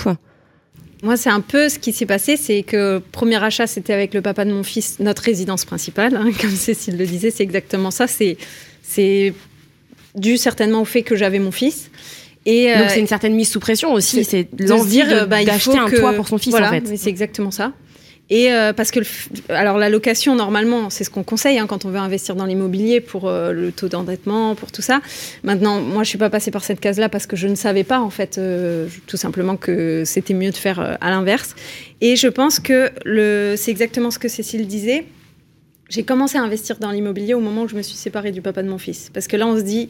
[1.05, 4.21] moi, c'est un peu ce qui s'est passé, c'est que premier achat, c'était avec le
[4.21, 8.09] papa de mon fils, notre résidence principale, hein, comme Cécile le disait, c'est exactement ça.
[8.09, 8.37] C'est,
[8.83, 9.33] c'est
[10.17, 11.93] dû certainement au fait que j'avais mon fils.
[12.47, 16.15] Et donc c'est une certaine mise sous pression aussi, c'est l'envie bah, d'acheter un toit
[16.15, 16.97] pour son fils en fait.
[16.97, 17.73] C'est exactement ça.
[18.31, 19.01] Et euh, parce que,
[19.49, 23.01] alors la location, normalement, c'est ce qu'on conseille hein, quand on veut investir dans l'immobilier
[23.01, 25.01] pour euh, le taux d'endettement, pour tout ça.
[25.45, 28.01] Maintenant, moi, je suis pas passée par cette case-là parce que je ne savais pas,
[28.01, 31.55] en fait, euh, tout simplement que c'était mieux de faire à l'inverse.
[32.01, 32.91] Et je pense que
[33.57, 35.07] c'est exactement ce que Cécile disait.
[35.89, 38.63] J'ai commencé à investir dans l'immobilier au moment où je me suis séparée du papa
[38.63, 39.11] de mon fils.
[39.15, 39.89] Parce que là, on se dit,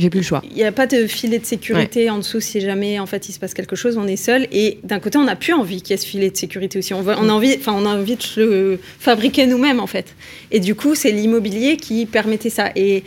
[0.00, 0.42] j'ai plus le choix.
[0.50, 3.32] Il n'y a pas de filet de sécurité en dessous si jamais en fait il
[3.32, 4.48] se passe quelque chose, on est seul.
[4.50, 6.94] Et d'un côté, on n'a plus envie qu'il y ait ce filet de sécurité aussi.
[6.94, 10.14] On, on, a envie, enfin, on a envie de le fabriquer nous-mêmes en fait.
[10.50, 12.70] Et du coup, c'est l'immobilier qui permettait ça.
[12.76, 13.04] Et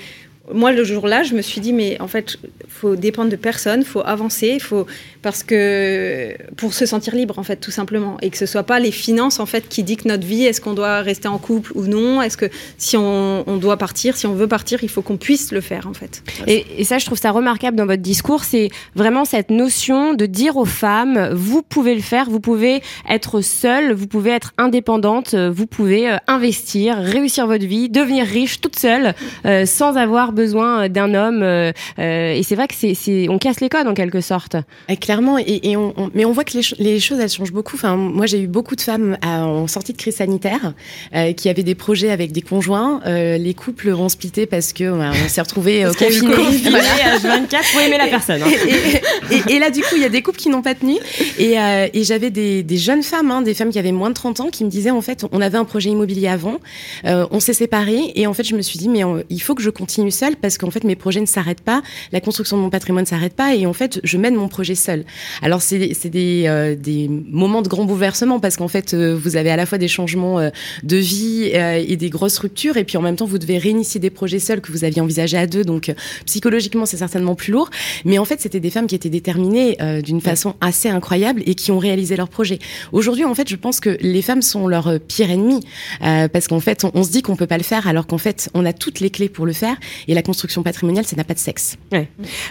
[0.51, 4.01] moi, le jour-là, je me suis dit, mais en fait, faut dépendre de personne, faut
[4.05, 4.85] avancer, faut
[5.23, 8.79] parce que pour se sentir libre, en fait, tout simplement, et que ce soit pas
[8.79, 10.43] les finances, en fait, qui dictent notre vie.
[10.43, 12.21] Est-ce qu'on doit rester en couple ou non?
[12.21, 12.45] Est-ce que
[12.77, 15.87] si on, on, doit partir, si on veut partir, il faut qu'on puisse le faire,
[15.87, 16.21] en fait.
[16.45, 20.25] Et, et, ça, je trouve ça remarquable dans votre discours, c'est vraiment cette notion de
[20.25, 25.33] dire aux femmes, vous pouvez le faire, vous pouvez être seule, vous pouvez être indépendante,
[25.33, 29.13] vous pouvez euh, investir, réussir votre vie, devenir riche toute seule,
[29.45, 31.41] euh, sans avoir besoin d'un homme.
[31.43, 34.57] Euh, euh, et c'est vrai que c'est, on casse les codes en quelque sorte.
[34.89, 37.75] Et clairement, et, et on, mais on voit que les, les, choses elles changent beaucoup.
[37.75, 40.73] Enfin, moi j'ai eu beaucoup de femmes à, en sortie de crise sanitaire
[41.15, 43.01] euh, qui avaient des projets avec des conjoints.
[43.05, 46.33] Euh, les couples ont splitté parce que on s'est retrouvés confinés.
[47.05, 48.41] à 24 pour aimer la personne.
[48.41, 48.47] Hein.
[49.31, 50.97] Et, et, là du coup il y a des couples qui n'ont pas tenu.
[51.37, 51.55] Et,
[52.03, 54.65] j'avais des, des, jeunes femmes, hein, des femmes qui avaient moins de 30 ans, qui
[54.65, 56.57] me disaient en fait on avait un projet immobilier avant,
[57.03, 59.69] on s'est séparés et en fait je me suis dit mais il faut que je
[59.69, 63.03] continue seule parce qu'en fait mes projets ne s'arrêtent pas, la construction de mon patrimoine
[63.03, 65.02] ne s'arrête pas et en fait je mène mon projet seul.
[65.41, 69.65] Alors c'est des, des moments de grand bouleversement parce qu'en fait vous avez à la
[69.65, 70.39] fois des changements
[70.83, 74.09] de vie et des grosses ruptures et puis en même temps vous devez réinitier des
[74.09, 75.63] projets seuls que vous aviez envisagés à deux.
[75.63, 75.93] Donc
[76.25, 77.69] psychologiquement c'est certainement plus lourd.
[78.05, 81.71] Mais en fait c'était des femmes qui étaient déterminées d'une façon assez incroyable et qui
[81.71, 82.59] ont réalisé leur projet.
[82.91, 85.61] Aujourd'hui en fait je pense que les femmes sont leur pire ennemi
[85.99, 88.65] parce qu'en fait on, se dit qu'on peut pas le faire alors qu'en fait on
[88.65, 89.75] a toutes les clés pour le faire
[90.07, 91.77] et la construction patrimoniale ça n'a pas de sexe.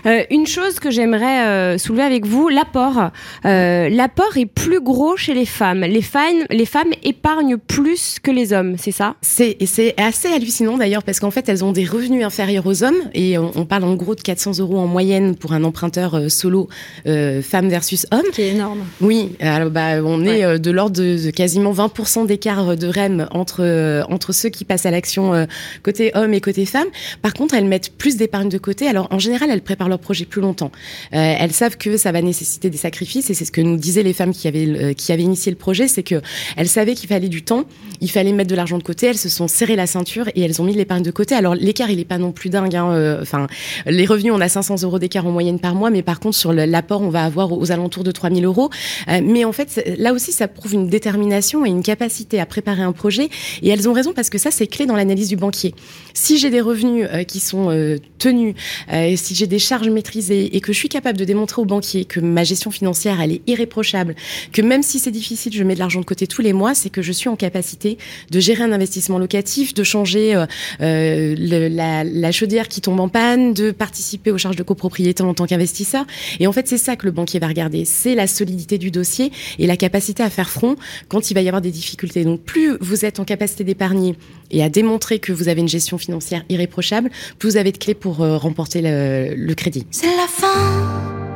[0.06, 3.10] Euh, une chose que j'aimerais euh, soulever avec vous, l'apport.
[3.44, 5.80] Euh, l'apport est plus gros chez les femmes.
[5.80, 9.16] Les femmes, les femmes épargnent plus que les hommes, c'est ça?
[9.20, 13.00] C'est c'est assez hallucinant d'ailleurs parce qu'en fait elles ont des revenus inférieurs aux hommes
[13.14, 16.68] et on, parle en gros de 400 euros en moyenne pour un emprunteur euh, solo
[17.04, 18.22] femme versus homme.
[18.32, 18.80] Qui est énorme.
[19.00, 24.04] Oui, alors bah on est de l'ordre de, de, quasiment 20% d'écart de REM entre
[24.08, 25.46] entre ceux qui passent à l'action
[25.82, 26.88] côté homme et côté femme.
[27.20, 28.88] Par contre, elles mettent plus d'épargne de côté.
[28.88, 30.70] Alors en général, elles préparent leur projet plus longtemps.
[31.14, 34.02] Euh, elles savent que ça va nécessiter des sacrifices et c'est ce que nous disaient
[34.02, 36.20] les femmes qui avaient euh, qui avaient initié le projet, c'est que
[36.56, 37.64] elles savaient qu'il fallait du temps,
[38.00, 39.06] il fallait mettre de l'argent de côté.
[39.06, 41.34] Elles se sont serrées la ceinture et elles ont mis l'épargne de côté.
[41.34, 42.74] Alors l'écart, il est pas non plus dingue.
[42.74, 43.46] Hein, euh, enfin,
[43.86, 46.52] les revenus, on a 500 euros d'écart en moyenne par mois, mais par contre sur
[46.52, 48.70] l'apport, on va avoir aux alentours de 3000 euros.
[49.08, 52.92] mais en fait, là aussi, ça prouve une détermination et une capacité à préparer un
[52.92, 53.28] projet.
[53.62, 55.74] Et elles ont raison parce que ça, c'est clé dans l'analyse du banquier.
[56.14, 58.54] Si j'ai des revenus euh, qui sont euh, tenus,
[58.92, 62.04] euh, si j'ai des charges maîtrisées et que je suis capable de démontrer au banquier
[62.12, 64.14] que ma gestion financière elle est irréprochable,
[64.52, 66.90] que même si c'est difficile, je mets de l'argent de côté tous les mois, c'est
[66.90, 67.98] que je suis en capacité
[68.30, 70.34] de gérer un investissement locatif, de changer
[70.80, 75.46] la, la, chaudière qui tombe en panne, de participer aux charges de copropriété en tant
[75.46, 76.04] qu'investisseur.
[76.40, 79.32] Et en fait, c'est ça que le banquier va regarder, c'est la solidité du dossier
[79.58, 80.76] et la capacité à faire front
[81.08, 82.24] quand il va y avoir des difficultés.
[82.24, 84.16] Donc plus vous êtes en capacité d'épargner
[84.50, 87.94] et à démontrer que vous avez une gestion financière irréprochable, plus vous avez de clés
[87.94, 89.86] pour euh, remporter le, le crédit.
[89.90, 91.31] C'est la fin,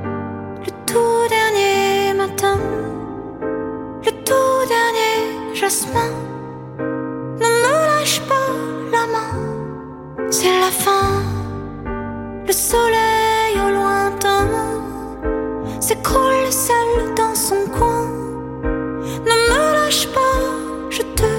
[5.68, 5.72] Ne
[7.38, 8.52] me lâche pas
[8.92, 11.10] la main, c'est la fin,
[12.46, 14.46] le soleil au lointain
[15.80, 18.06] s'écroule seul dans son coin.
[18.62, 20.38] Ne me lâche pas,
[20.88, 21.35] je te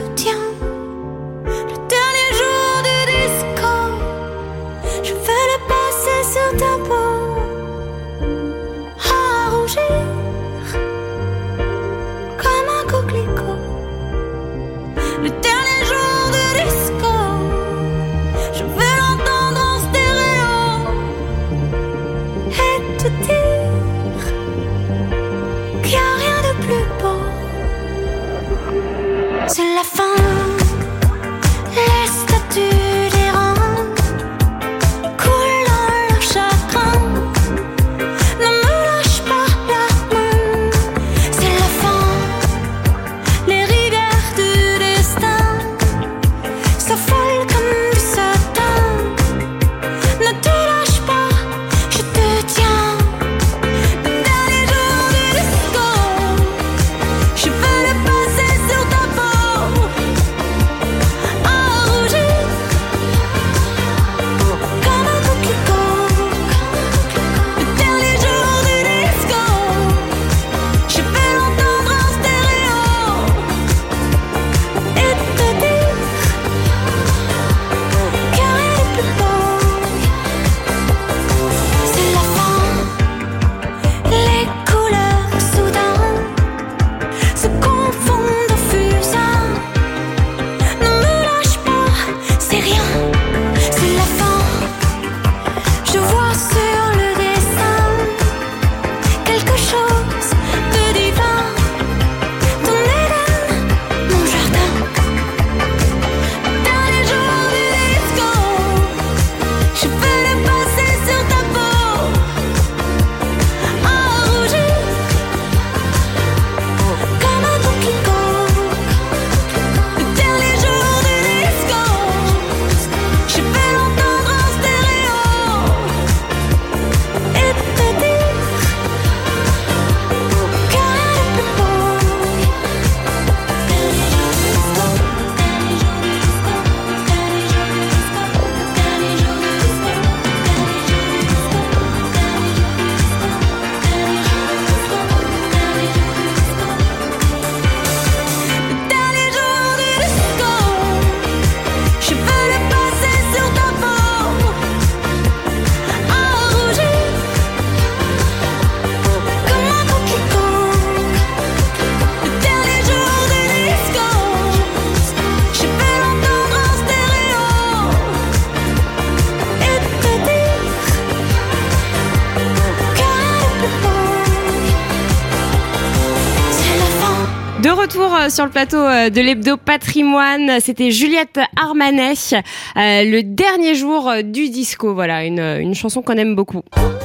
[178.37, 180.59] sur le plateau euh, de l'Hebdo Patrimoine.
[180.59, 184.93] C'était Juliette Armanet, euh, le dernier jour du disco.
[184.93, 186.61] Voilà, une, une chanson qu'on aime beaucoup.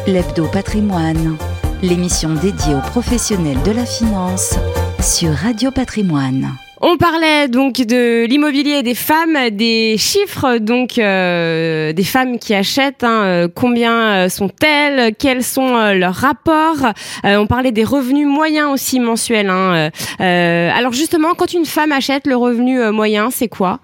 [0.07, 1.39] L'Hebdo Patrimoine,
[1.83, 4.57] l'émission dédiée aux professionnels de la finance
[5.01, 6.53] sur Radio Patrimoine.
[6.85, 13.05] On parlait donc de l'immobilier des femmes, des chiffres donc euh, des femmes qui achètent.
[13.05, 18.99] Hein, euh, combien euh, sont-elles Quels sont leurs rapports On parlait des revenus moyens aussi
[18.99, 19.49] mensuels.
[19.49, 23.78] Hein, alors justement, quand une femme achète, le revenu moyen, c'est quoi?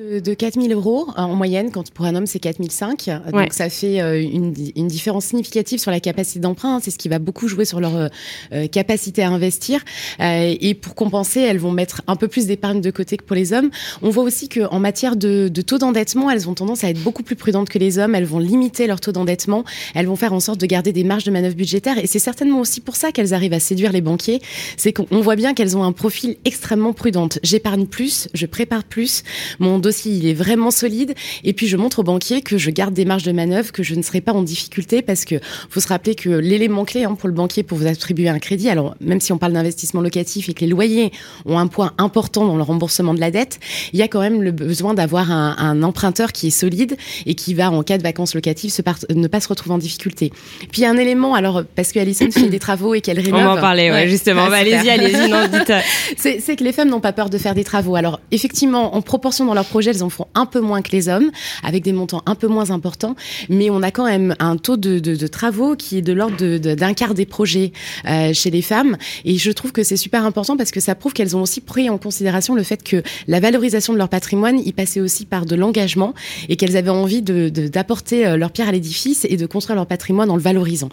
[0.00, 3.10] De, 4000 euros en moyenne, quand pour un homme c'est 4005.
[3.32, 6.80] Donc ça fait euh, une, une, différence significative sur la capacité d'emprunt.
[6.82, 8.08] C'est ce qui va beaucoup jouer sur leur
[8.52, 9.80] euh, capacité à investir.
[10.20, 13.36] Euh, et pour compenser, elles vont mettre un peu plus d'épargne de côté que pour
[13.36, 13.70] les hommes.
[14.02, 17.22] On voit aussi qu'en matière de, de taux d'endettement, elles ont tendance à être beaucoup
[17.22, 18.14] plus prudentes que les hommes.
[18.14, 19.64] Elles vont limiter leur taux d'endettement.
[19.94, 21.98] Elles vont faire en sorte de garder des marges de manœuvre budgétaires.
[21.98, 24.40] Et c'est certainement aussi pour ça qu'elles arrivent à séduire les banquiers.
[24.76, 27.38] C'est qu'on voit bien qu'elles ont un profil extrêmement prudente.
[27.42, 29.22] J'épargne plus, je prépare plus.
[29.58, 31.14] Mon dossier il est vraiment solide.
[31.42, 33.94] Et puis je montre au banquier que je garde des marges de manœuvre, que je
[33.94, 35.36] ne serai pas en difficulté parce que
[35.68, 38.68] faut se rappeler que l'élément clé hein, pour le banquier pour vous attribuer un crédit,
[38.68, 41.10] alors même si on parle d'investissement locatif et que les loyers
[41.44, 43.58] ont un point important dans le remboursement de la dette,
[43.92, 47.34] il y a quand même le besoin d'avoir un, un, emprunteur qui est solide et
[47.34, 48.82] qui va en cas de vacances locatives se
[49.12, 50.30] ne pas se retrouver en difficulté.
[50.70, 53.18] Puis il y a un élément, alors parce que Alison fait des travaux et qu'elle
[53.18, 53.40] rénove.
[53.40, 54.48] On va en parler, ouais, justement.
[54.48, 55.72] Bah, allez-y, allez-y, non, dites.
[56.16, 57.96] C'est que les femmes n'ont pas peur de faire des travaux.
[57.96, 61.08] Alors effectivement, en proportion dans leur projet elles en font un peu moins que les
[61.08, 61.30] hommes,
[61.62, 63.16] avec des montants un peu moins importants,
[63.48, 67.14] mais on a quand même un taux de, travaux qui est de l'ordre d'un quart
[67.14, 67.72] des projets
[68.08, 68.96] euh, chez les femmes.
[69.24, 71.88] Et je trouve que c'est super important parce que ça prouve qu'elles ont aussi pris
[71.88, 75.54] en considération le fait que la valorisation de leur patrimoine y passait aussi par de
[75.54, 76.14] l'engagement
[76.48, 80.30] et qu'elles avaient envie d'apporter euh, leur pierre à l'édifice et de construire leur patrimoine
[80.30, 80.88] en le valorisant.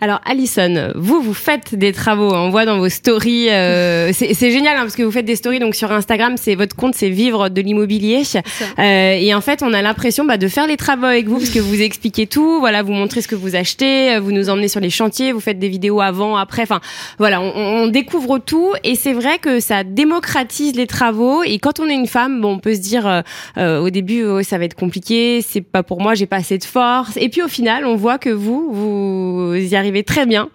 [0.00, 4.76] Alors Alison, vous vous faites des travaux, on voit dans vos stories, euh, c'est génial
[4.76, 7.48] hein, parce que vous faites des stories donc sur Instagram, c'est votre compte, c'est vivre
[7.48, 8.24] de l'immobilier.
[8.36, 11.50] Euh, et en fait, on a l'impression bah, de faire les travaux avec vous parce
[11.50, 14.68] que vous expliquez tout, voilà, vous montrez ce que vous achetez, euh, vous nous emmenez
[14.68, 16.80] sur les chantiers, vous faites des vidéos avant, après, enfin
[17.18, 21.42] voilà, on, on, découvre tout et c'est vrai que ça démocratise les travaux.
[21.42, 23.22] Et quand on est une femme, bon, on peut se dire euh,
[23.58, 26.58] euh au début, oh, ça va être compliqué, c'est pas pour moi, j'ai pas assez
[26.58, 27.16] de force.
[27.16, 30.48] Et puis au final, on voit que vous, vous y arrivez très bien.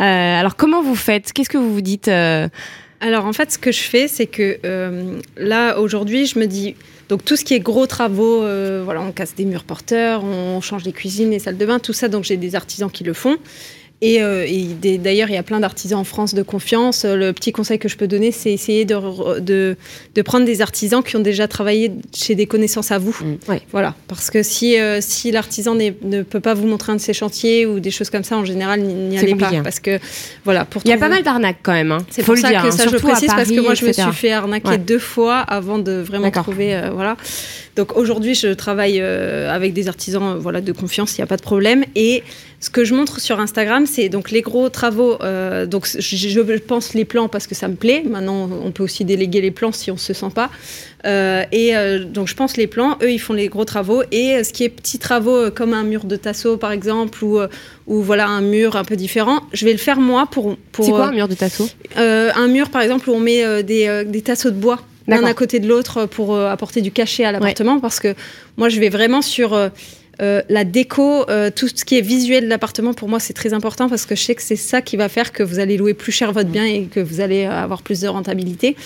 [0.00, 1.32] Euh, alors comment vous faites?
[1.32, 2.10] Qu'est-ce que vous vous dites
[3.04, 6.74] alors en fait, ce que je fais, c'est que euh, là aujourd'hui, je me dis
[7.08, 10.60] donc tout ce qui est gros travaux, euh, voilà, on casse des murs porteurs, on
[10.60, 12.08] change des cuisines, les salles de bain, tout ça.
[12.08, 13.36] Donc j'ai des artisans qui le font.
[14.00, 14.46] Et, euh,
[14.98, 17.04] d'ailleurs, il y a plein d'artisans en France de confiance.
[17.04, 19.76] Le petit conseil que je peux donner, c'est essayer de, de,
[20.14, 23.16] de, prendre des artisans qui ont déjà travaillé chez des connaissances à vous.
[23.20, 23.50] Mm.
[23.50, 23.62] Ouais.
[23.72, 23.94] Voilà.
[24.08, 27.66] Parce que si, euh, si l'artisan ne peut pas vous montrer un de ses chantiers
[27.66, 29.50] ou des choses comme ça, en général, n'y allez pas.
[29.62, 29.98] Parce que,
[30.44, 31.92] voilà, pour il y a pas mal d'arnaques quand même.
[31.92, 32.04] Hein.
[32.10, 32.70] C'est pour ça que hein.
[32.70, 34.78] ça, je précise, parce que moi, je me suis fait arnaquer ouais.
[34.78, 36.74] deux fois avant de vraiment trouver.
[36.74, 37.16] Euh, voilà.
[37.76, 41.36] Donc aujourd'hui, je travaille euh, avec des artisans voilà, de confiance, il n'y a pas
[41.36, 41.84] de problème.
[41.94, 42.22] Et
[42.60, 45.18] ce que je montre sur Instagram, c'est donc les gros travaux.
[45.22, 48.04] Euh, donc je, pense les plans parce que ça me plaît.
[48.08, 50.50] Maintenant, on peut aussi déléguer les plans si on ne se sent pas.
[51.06, 54.42] Euh, et euh, donc je pense les plans, eux ils font les gros travaux et
[54.42, 57.40] ce qui est petits travaux euh, comme un mur de tasseau par exemple ou,
[57.86, 60.56] ou voilà un mur un peu différent, je vais le faire moi pour.
[60.72, 64.04] pour c'est quoi un mur de tasseau Un mur par exemple où on met des,
[64.06, 67.74] des tasseaux de bois l'un à côté de l'autre pour apporter du cachet à l'appartement
[67.74, 67.80] ouais.
[67.80, 68.14] parce que
[68.56, 69.70] moi je vais vraiment sur
[70.22, 73.52] euh, la déco, euh, tout ce qui est visuel de l'appartement, pour moi, c'est très
[73.52, 75.94] important parce que je sais que c'est ça qui va faire que vous allez louer
[75.94, 78.76] plus cher votre bien et que vous allez avoir plus de rentabilité.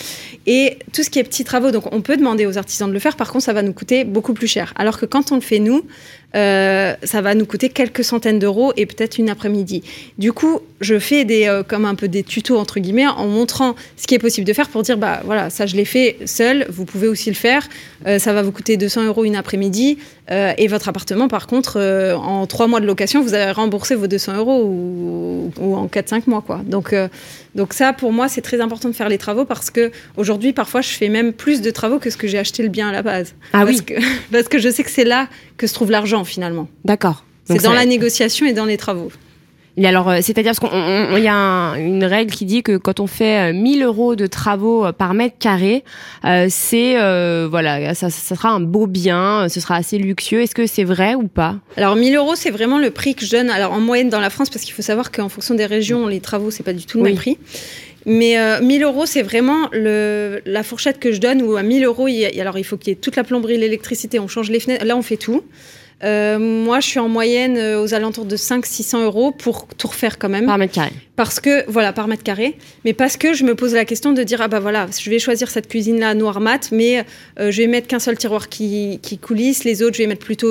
[0.47, 2.99] Et tout ce qui est petits travaux, donc on peut demander aux artisans de le
[2.99, 4.73] faire, par contre, ça va nous coûter beaucoup plus cher.
[4.77, 5.85] Alors que quand on le fait nous,
[6.35, 9.83] euh, ça va nous coûter quelques centaines d'euros et peut-être une après-midi.
[10.19, 13.75] Du coup, je fais des, euh, comme un peu des tutos entre guillemets en montrant
[13.97, 16.67] ce qui est possible de faire pour dire bah voilà ça je l'ai fait seul,
[16.69, 17.67] vous pouvez aussi le faire.
[18.07, 19.99] Euh, ça va vous coûter 200 euros une après-midi
[20.31, 24.37] et votre appartement par contre en trois mois de location vous avez remboursé vos 200
[24.37, 26.61] euros ou, ou en 4-5 mois quoi.
[26.67, 26.95] Donc
[27.59, 30.81] donc ça pour moi c'est très important de faire les travaux parce que aujourd'hui parfois
[30.81, 33.03] je fais même plus de travaux que ce que j'ai acheté le bien à la
[33.03, 33.35] base.
[33.53, 33.85] Ah parce oui.
[33.85, 33.95] Que,
[34.33, 36.69] parce que je sais que c'est là que se trouve l'argent finalement.
[36.85, 37.25] D'accord.
[37.47, 39.11] C'est dans la négociation et dans les travaux.
[39.77, 43.07] Et alors, euh, c'est-à-dire qu'il y a un, une règle qui dit que quand on
[43.07, 45.85] fait 1000 euros de travaux euh, par mètre carré,
[46.25, 50.43] euh, c'est euh, voilà, ça, ça, sera un beau bien, ce sera assez luxueux.
[50.43, 51.57] Est-ce que c'est vrai ou pas?
[51.77, 53.51] Alors 1000 euros, c'est vraiment le prix que je donne.
[53.51, 56.21] Alors en moyenne dans la France, parce qu'il faut savoir qu'en fonction des régions, les
[56.21, 57.11] travaux, c'est pas du tout le oui.
[57.11, 57.39] même prix.
[58.07, 61.43] Mais euh, 1000 euros, c'est vraiment le, la fourchette que je donne.
[61.43, 63.23] Où à 1000 euros, il y a, alors il faut qu'il y ait toute la
[63.25, 64.85] plomberie, l'électricité, on change les fenêtres.
[64.85, 65.43] Là, on fait tout.
[66.05, 70.19] Euh, moi, je suis en moyenne euh, aux alentours de 500-600 euros pour tout refaire
[70.19, 70.47] quand même.
[70.47, 70.93] Par mètre carré.
[71.17, 72.57] Parce que, voilà, par mètre carré.
[72.85, 75.19] Mais parce que je me pose la question de dire, ah bah voilà, je vais
[75.19, 77.05] choisir cette cuisine-là noir mat, mais
[77.41, 79.65] euh, je vais mettre qu'un seul tiroir qui, qui coulisse.
[79.65, 80.49] Les autres, je vais mettre plutôt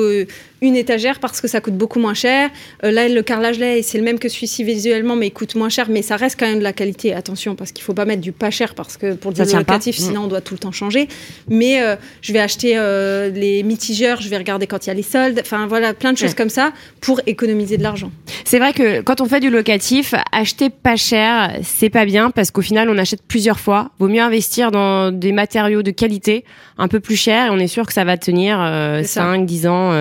[0.61, 2.49] une étagère parce que ça coûte beaucoup moins cher.
[2.83, 5.69] Euh, là, le carrelage là, c'est le même que celui-ci visuellement, mais il coûte moins
[5.69, 5.87] cher.
[5.89, 7.13] Mais ça reste quand même de la qualité.
[7.13, 9.51] Attention, parce qu'il faut pas mettre du pas cher parce que pour le Ça deal
[9.51, 9.73] tient pas.
[9.73, 10.01] locatif, Mm.
[10.03, 11.07] sinon on doit tout le temps changer.
[11.47, 14.95] Mais euh, je vais acheter euh, les mitigeurs, je vais regarder quand il y a
[14.95, 15.39] les soldes.
[15.41, 16.35] Enfin voilà, plein de choses Ouais.
[16.35, 18.11] comme ça pour économiser de l'argent.
[18.45, 22.51] C'est vrai que quand on fait du locatif, acheter pas cher, c'est pas bien parce
[22.51, 23.91] qu'au final, on achète plusieurs fois.
[23.99, 26.43] Vaut mieux investir dans des matériaux de qualité,
[26.77, 29.21] un peu plus cher, et on est sûr que ça va tenir euh, C'est ça.
[29.21, 29.91] 5, 10 ans.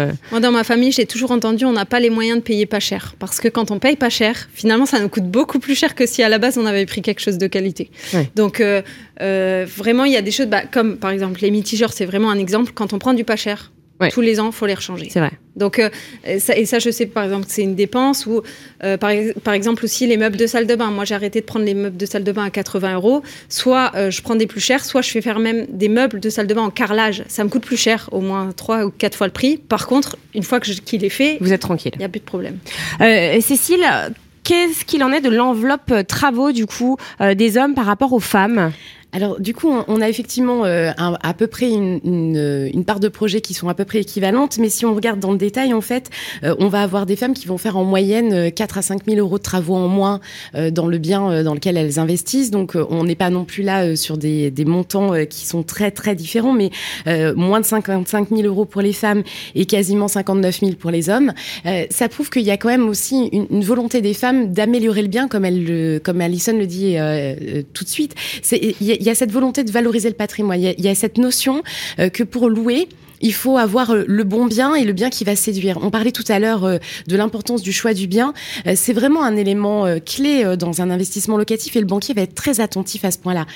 [0.47, 3.17] Dans ma famille, j'ai toujours entendu on n'a pas les moyens de payer pas cher.
[3.19, 6.07] Parce que quand on paye pas cher, finalement, ça nous coûte beaucoup plus cher que
[6.07, 7.91] si à la base on avait pris quelque chose de qualité.
[8.15, 8.31] Ouais.
[8.37, 8.81] Donc, euh,
[9.23, 12.31] euh, vraiment, il y a des choses, bah, comme par exemple les mitigeurs, c'est vraiment
[12.31, 12.71] un exemple.
[12.77, 14.11] Quand on prend du pas cher, Ouais.
[14.11, 15.09] tous les ans, faut les rechanger.
[15.11, 15.31] C'est vrai.
[15.57, 15.89] Donc, euh,
[16.39, 18.43] ça, et ça, je sais par exemple que c'est une dépense ou
[18.85, 20.91] euh, par, ex- par exemple aussi les meubles de salle de bain.
[20.91, 23.23] Moi, j'ai arrêté de prendre les meubles de salle de bain à 80 euros.
[23.49, 26.29] Soit euh, je prends des plus chers, soit je fais faire même des meubles de
[26.29, 27.25] salle de bain en carrelage.
[27.29, 29.57] Ça me coûte plus cher, au moins 3 ou 4 fois le prix.
[29.57, 31.93] Par contre, une fois qu'il est fait, Vous êtes tranquille.
[31.95, 32.59] il n'y a plus de problème.
[33.01, 33.81] Euh, Cécile,
[34.45, 38.21] qu'est-ce qu'il en est de l'enveloppe travaux du coup euh, des hommes par rapport aux
[38.21, 38.73] femmes?
[39.13, 42.85] Alors du coup, on- a effectivement euh, un- à peu près une, une, euh, une
[42.85, 45.39] part de projets qui sont à peu près équivalentes, mais si on regarde dans le
[45.39, 46.11] détail, en fait,
[46.45, 49.07] euh, on va avoir des femmes qui vont faire en moyenne euh, 4 à 5
[49.07, 50.21] 000 euros de travaux en moins
[50.55, 52.51] euh, dans le bien euh, dans lequel elles investissent.
[52.51, 55.47] Donc euh, on n'est pas non plus là euh, sur des, des montants euh, qui
[55.47, 56.71] sont très très différents, mais
[57.07, 59.23] euh, moins de 55 000 euros pour les femmes
[59.55, 61.33] et quasiment 59 000 pour les hommes.
[61.65, 65.01] Euh, ça prouve qu'il y a quand même aussi une, une volonté des femmes d'améliorer
[65.01, 68.15] le bien, comme elle, le, comme Alison le dit euh, euh, tout de suite.
[68.43, 70.61] C'est il y, a- cette volonté de valoriser le patrimoine.
[70.61, 71.63] Il y a, il y a cette notion
[71.99, 72.89] euh, que pour louer.
[73.21, 75.79] Il faut avoir euh, le bon bien et le bien qui va séduire.
[75.83, 78.35] On parlait tout à l'heure euh, de l'importance du choix du bien.
[78.67, 82.35] Euh, C'est vraiment un élément clé dans un investissement locatif et le banquier va être
[82.35, 83.47] très attentif à ce point-là.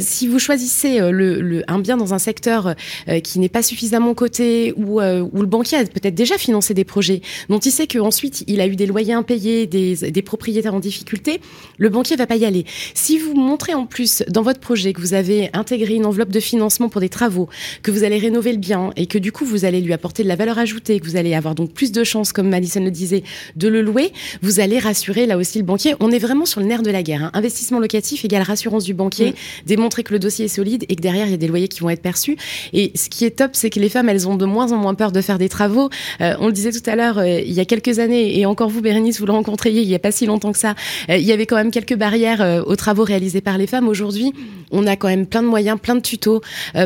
[0.00, 2.74] Si vous choisissez le, un bien dans un secteur
[3.22, 7.22] qui n'est pas suffisamment coté ou où le banquier a peut-être déjà financé des projets
[7.48, 11.40] dont il sait qu'ensuite il a eu des loyers impayés, des, des propriétaires en difficulté,
[11.76, 12.64] le banquier va pas y aller.
[12.94, 16.40] Si vous montrez en plus dans votre projet que vous avez intégré une enveloppe de
[16.40, 17.48] financement pour des travaux,
[17.82, 20.28] que vous allez rénover le bien et que du coup vous allez lui apporter de
[20.28, 23.22] la valeur ajoutée, que vous allez avoir donc plus de chances, comme Madison le disait,
[23.56, 25.94] de le louer, vous allez rassurer là aussi le banquier.
[26.00, 27.24] On est vraiment sur le nerf de la guerre.
[27.24, 27.30] hein.
[27.34, 29.34] Investissement locatif égale rassurance du banquier,
[29.66, 31.80] démontrer que le dossier est solide et que derrière il y a des loyers qui
[31.80, 32.36] vont être perçus.
[32.72, 34.94] Et ce qui est top, c'est que les femmes, elles ont de moins en moins
[34.94, 35.90] peur de faire des travaux.
[36.20, 38.68] Euh, on le disait tout à l'heure, euh, il y a quelques années, et encore
[38.68, 40.74] vous, Bérénice, vous le rencontriez il y a pas si longtemps que ça,
[41.08, 43.88] euh, il y avait quand même quelques barrières aux travaux réalisés par les femmes.
[43.88, 44.32] Aujourd'hui,
[44.70, 46.42] on a quand même plein de moyens, plein de tutos,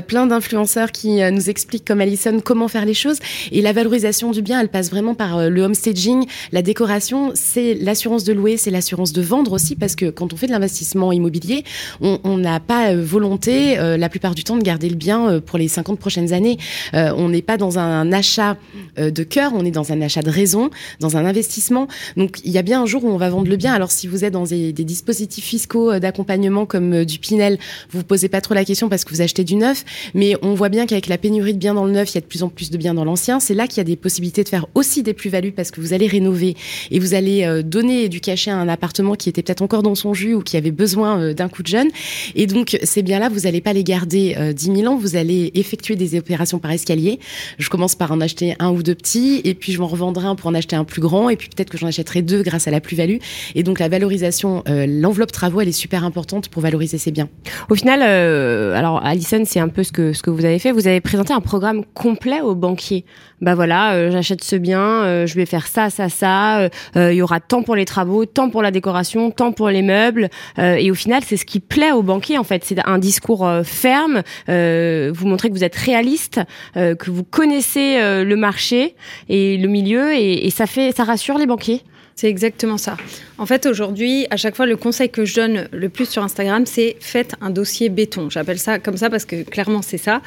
[0.06, 3.18] plein d'influenceurs qui nous expliquent, comme Alison, comment faire les choses.
[3.52, 7.32] Et la valorisation du bien, elle passe vraiment par euh, le home staging, la décoration,
[7.34, 10.52] c'est l'assurance de louer, c'est l'assurance de vendre aussi, parce que quand on fait de
[10.52, 11.64] l'investissement immobilier,
[12.00, 15.58] on n'a pas euh, volonté, euh, la plupart du temps, de garder le bien pour
[15.58, 16.58] les 50 prochaines années.
[16.92, 18.56] On n'est pas dans un achat
[18.98, 21.88] de cœur, on est dans un achat de raison, dans un investissement.
[22.16, 23.72] Donc il y a bien un jour où on va vendre le bien.
[23.72, 27.58] Alors si vous êtes dans des, des dispositifs fiscaux d'accompagnement comme du Pinel,
[27.90, 29.84] vous vous posez pas trop la question parce que vous achetez du neuf.
[30.14, 32.20] Mais on voit bien qu'avec la pénurie de biens dans le neuf, il y a
[32.20, 33.40] de plus en plus de biens dans l'ancien.
[33.40, 35.92] C'est là qu'il y a des possibilités de faire aussi des plus-values parce que vous
[35.92, 36.56] allez rénover
[36.90, 39.94] et vous allez euh, donner du cachet à un appartement qui était peut-être encore dans
[39.94, 41.88] son jus ou qui avait besoin euh, d'un coup de jeune.
[42.34, 45.50] Et donc ces biens-là, vous n'allez pas les garder euh, 10 000 ans, vous allez
[45.54, 47.18] effectuer des opérations par escalier.
[47.58, 50.34] Je commence par en acheter un ou deux petits, et puis je m'en revendrai un
[50.34, 52.70] pour en acheter un plus grand, et puis peut-être que j'en achèterai deux grâce à
[52.70, 53.18] la plus-value.
[53.54, 57.28] Et donc la valorisation, l'enveloppe travaux, elle est super importante pour valoriser ses biens.
[57.68, 60.72] Au final, alors Alison, c'est un peu ce que ce que vous avez fait.
[60.72, 63.04] Vous avez présenté un programme complet aux banquiers.
[63.40, 66.60] Bah voilà, euh, j'achète ce bien, euh, je vais faire ça, ça, ça.
[66.60, 69.68] euh, euh, Il y aura tant pour les travaux, tant pour la décoration, tant pour
[69.68, 70.28] les meubles.
[70.58, 72.64] euh, et au final, c'est ce qui plaît aux banquiers en fait.
[72.64, 74.22] C'est un discours ferme.
[74.48, 76.40] vous montrez que vous êtes réaliste,
[76.74, 78.94] que vous connaissez le marché
[79.28, 81.82] et le milieu, et, et ça fait, ça rassure les banquiers.
[82.14, 82.96] C'est exactement ça.
[83.38, 86.66] En fait, aujourd'hui, à chaque fois, le conseil que je donne le plus sur Instagram,
[86.66, 88.30] c'est faites un dossier béton.
[88.30, 90.20] J'appelle ça comme ça parce que clairement, c'est ça.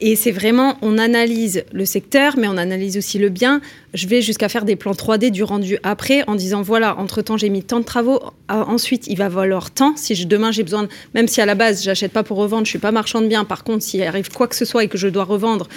[0.00, 3.60] Et c'est vraiment, on analyse le secteur, mais on analyse aussi le bien.
[3.94, 7.50] Je vais jusqu'à faire des plans 3D du rendu après en disant voilà, entre-temps, j'ai
[7.50, 8.20] mis tant de travaux.
[8.48, 9.94] Ah, Ensuite, il va valoir tant.
[9.96, 12.64] Si je- demain, j'ai besoin, de- même si à la base, j'achète pas pour revendre,
[12.64, 13.44] je suis pas marchand de biens.
[13.44, 15.68] Par contre, s'il arrive quoi que ce soit et que je dois revendre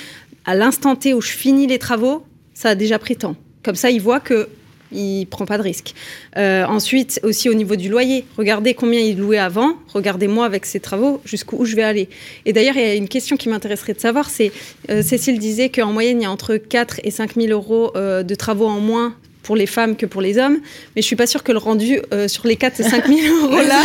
[0.45, 2.24] à l'instant T où je finis les travaux,
[2.54, 3.36] ça a déjà pris tant.
[3.64, 4.49] Comme ça, il voit que
[4.92, 5.94] il prend pas de risque.
[6.38, 10.66] Euh, ensuite, aussi au niveau du loyer, regardez combien il louait avant, regardez moi avec
[10.66, 12.10] ses travaux, jusqu'où je vais aller.
[12.46, 14.52] Et d'ailleurs, il y a une question qui m'intéresserait de savoir, c'est
[14.89, 18.24] euh, Cécile disait qu'en moyenne, il y a entre 4 et 5 000 euros euh,
[18.24, 20.60] de travaux en moins pour les femmes que pour les hommes,
[20.96, 23.20] mais je suis pas sûre que le rendu euh, sur les 4 et 5 000
[23.44, 23.82] euros là,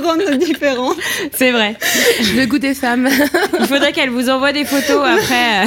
[0.00, 0.92] grand différent.
[1.32, 1.76] C'est vrai.
[2.36, 3.08] Le goût des femmes.
[3.60, 5.66] Il faudrait qu'elle vous envoie des photos après.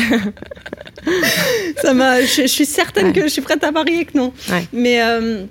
[1.81, 3.13] Ça m'a, je, je suis certaine Ouais.
[3.13, 4.33] que je suis prête à parier que non.
[4.49, 4.63] Ouais.
[4.73, 5.43] Mais euh,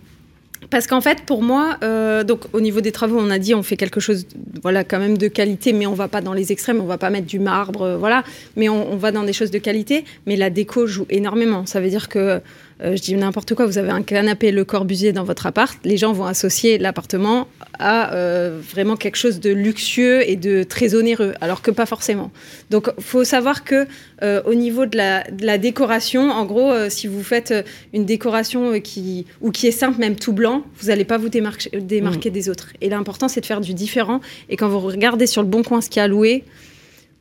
[0.71, 3.63] parce qu'en fait, pour moi, euh, donc au niveau des travaux, on a dit on
[3.63, 4.27] fait quelque chose,
[4.63, 7.11] voilà, quand même de qualité, mais on va pas dans les extrêmes, on va pas
[7.11, 8.25] mettre du marbre, voilà,
[8.57, 10.05] mais on, on va dans des choses de qualité.
[10.27, 11.67] Mais la déco joue énormément.
[11.67, 12.41] Ça veut dire que
[12.85, 15.97] euh, je dis n'importe quoi, vous avez un canapé Le Corbusier dans votre appart, les
[15.97, 21.35] gens vont associer l'appartement à euh, vraiment quelque chose de luxueux et de très onéreux,
[21.41, 22.31] alors que pas forcément.
[22.71, 23.87] Donc, faut savoir que
[24.23, 27.55] euh, au niveau de la, de la décoration, en gros, si vous faites
[27.93, 31.71] une décoration qui ou qui est simple, même tout blanc, vous n'allez pas vous démarquer,
[31.81, 32.73] démarquer des autres.
[32.81, 34.21] Et l'important, c'est de faire du différent.
[34.49, 36.45] Et quand vous regardez sur le bon coin ce qui a loué,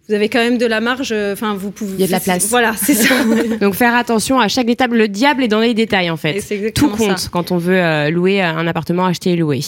[0.10, 1.12] vous avez quand même de la marge.
[1.12, 1.94] euh, Enfin, vous pouvez.
[1.94, 2.48] Il y a de la place.
[2.50, 3.14] Voilà, c'est ça.
[3.62, 4.90] Donc faire attention à chaque détail.
[4.92, 6.34] Le diable est dans les détails en fait.
[6.34, 7.30] Tout exactement compte ça.
[7.32, 9.62] quand on veut euh, louer un appartement, acheter et louer.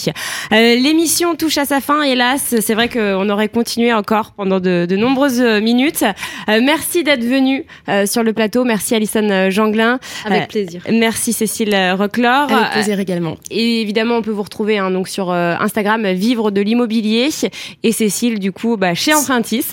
[0.52, 2.54] Euh, L'émission touche à sa fin, hélas.
[2.60, 6.02] C'est vrai qu'on aurait continué encore pendant de, de nombreuses euh, minutes.
[6.48, 8.64] Euh, merci d'être venu euh, sur le plateau.
[8.64, 9.98] Merci Alison euh, Janglin.
[10.26, 10.82] Avec Euh, plaisir.
[10.90, 12.52] Merci Cécile euh, Roclor.
[12.52, 13.36] Avec plaisir également.
[13.50, 17.28] Et évidemment, on peut vous retrouver hein, donc sur euh, Instagram Vivre de l'immobilier
[17.82, 19.64] et Cécile du coup bah, chez Empruntis.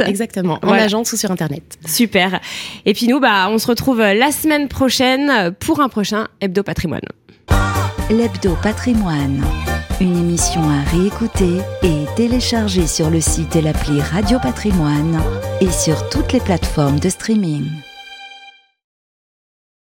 [0.53, 0.69] Exactement.
[0.71, 0.83] En Voilà.
[0.83, 1.77] agence ou sur Internet.
[1.85, 2.39] Super.
[2.85, 7.01] Et puis nous, bah, on se retrouve la semaine prochaine pour un prochain Hebdo Patrimoine.
[8.09, 9.43] L'Hebdo Patrimoine.
[10.01, 15.21] Une émission à réécouter et télécharger sur le site et l'appli Radio Patrimoine
[15.61, 17.63] et sur toutes les plateformes de streaming.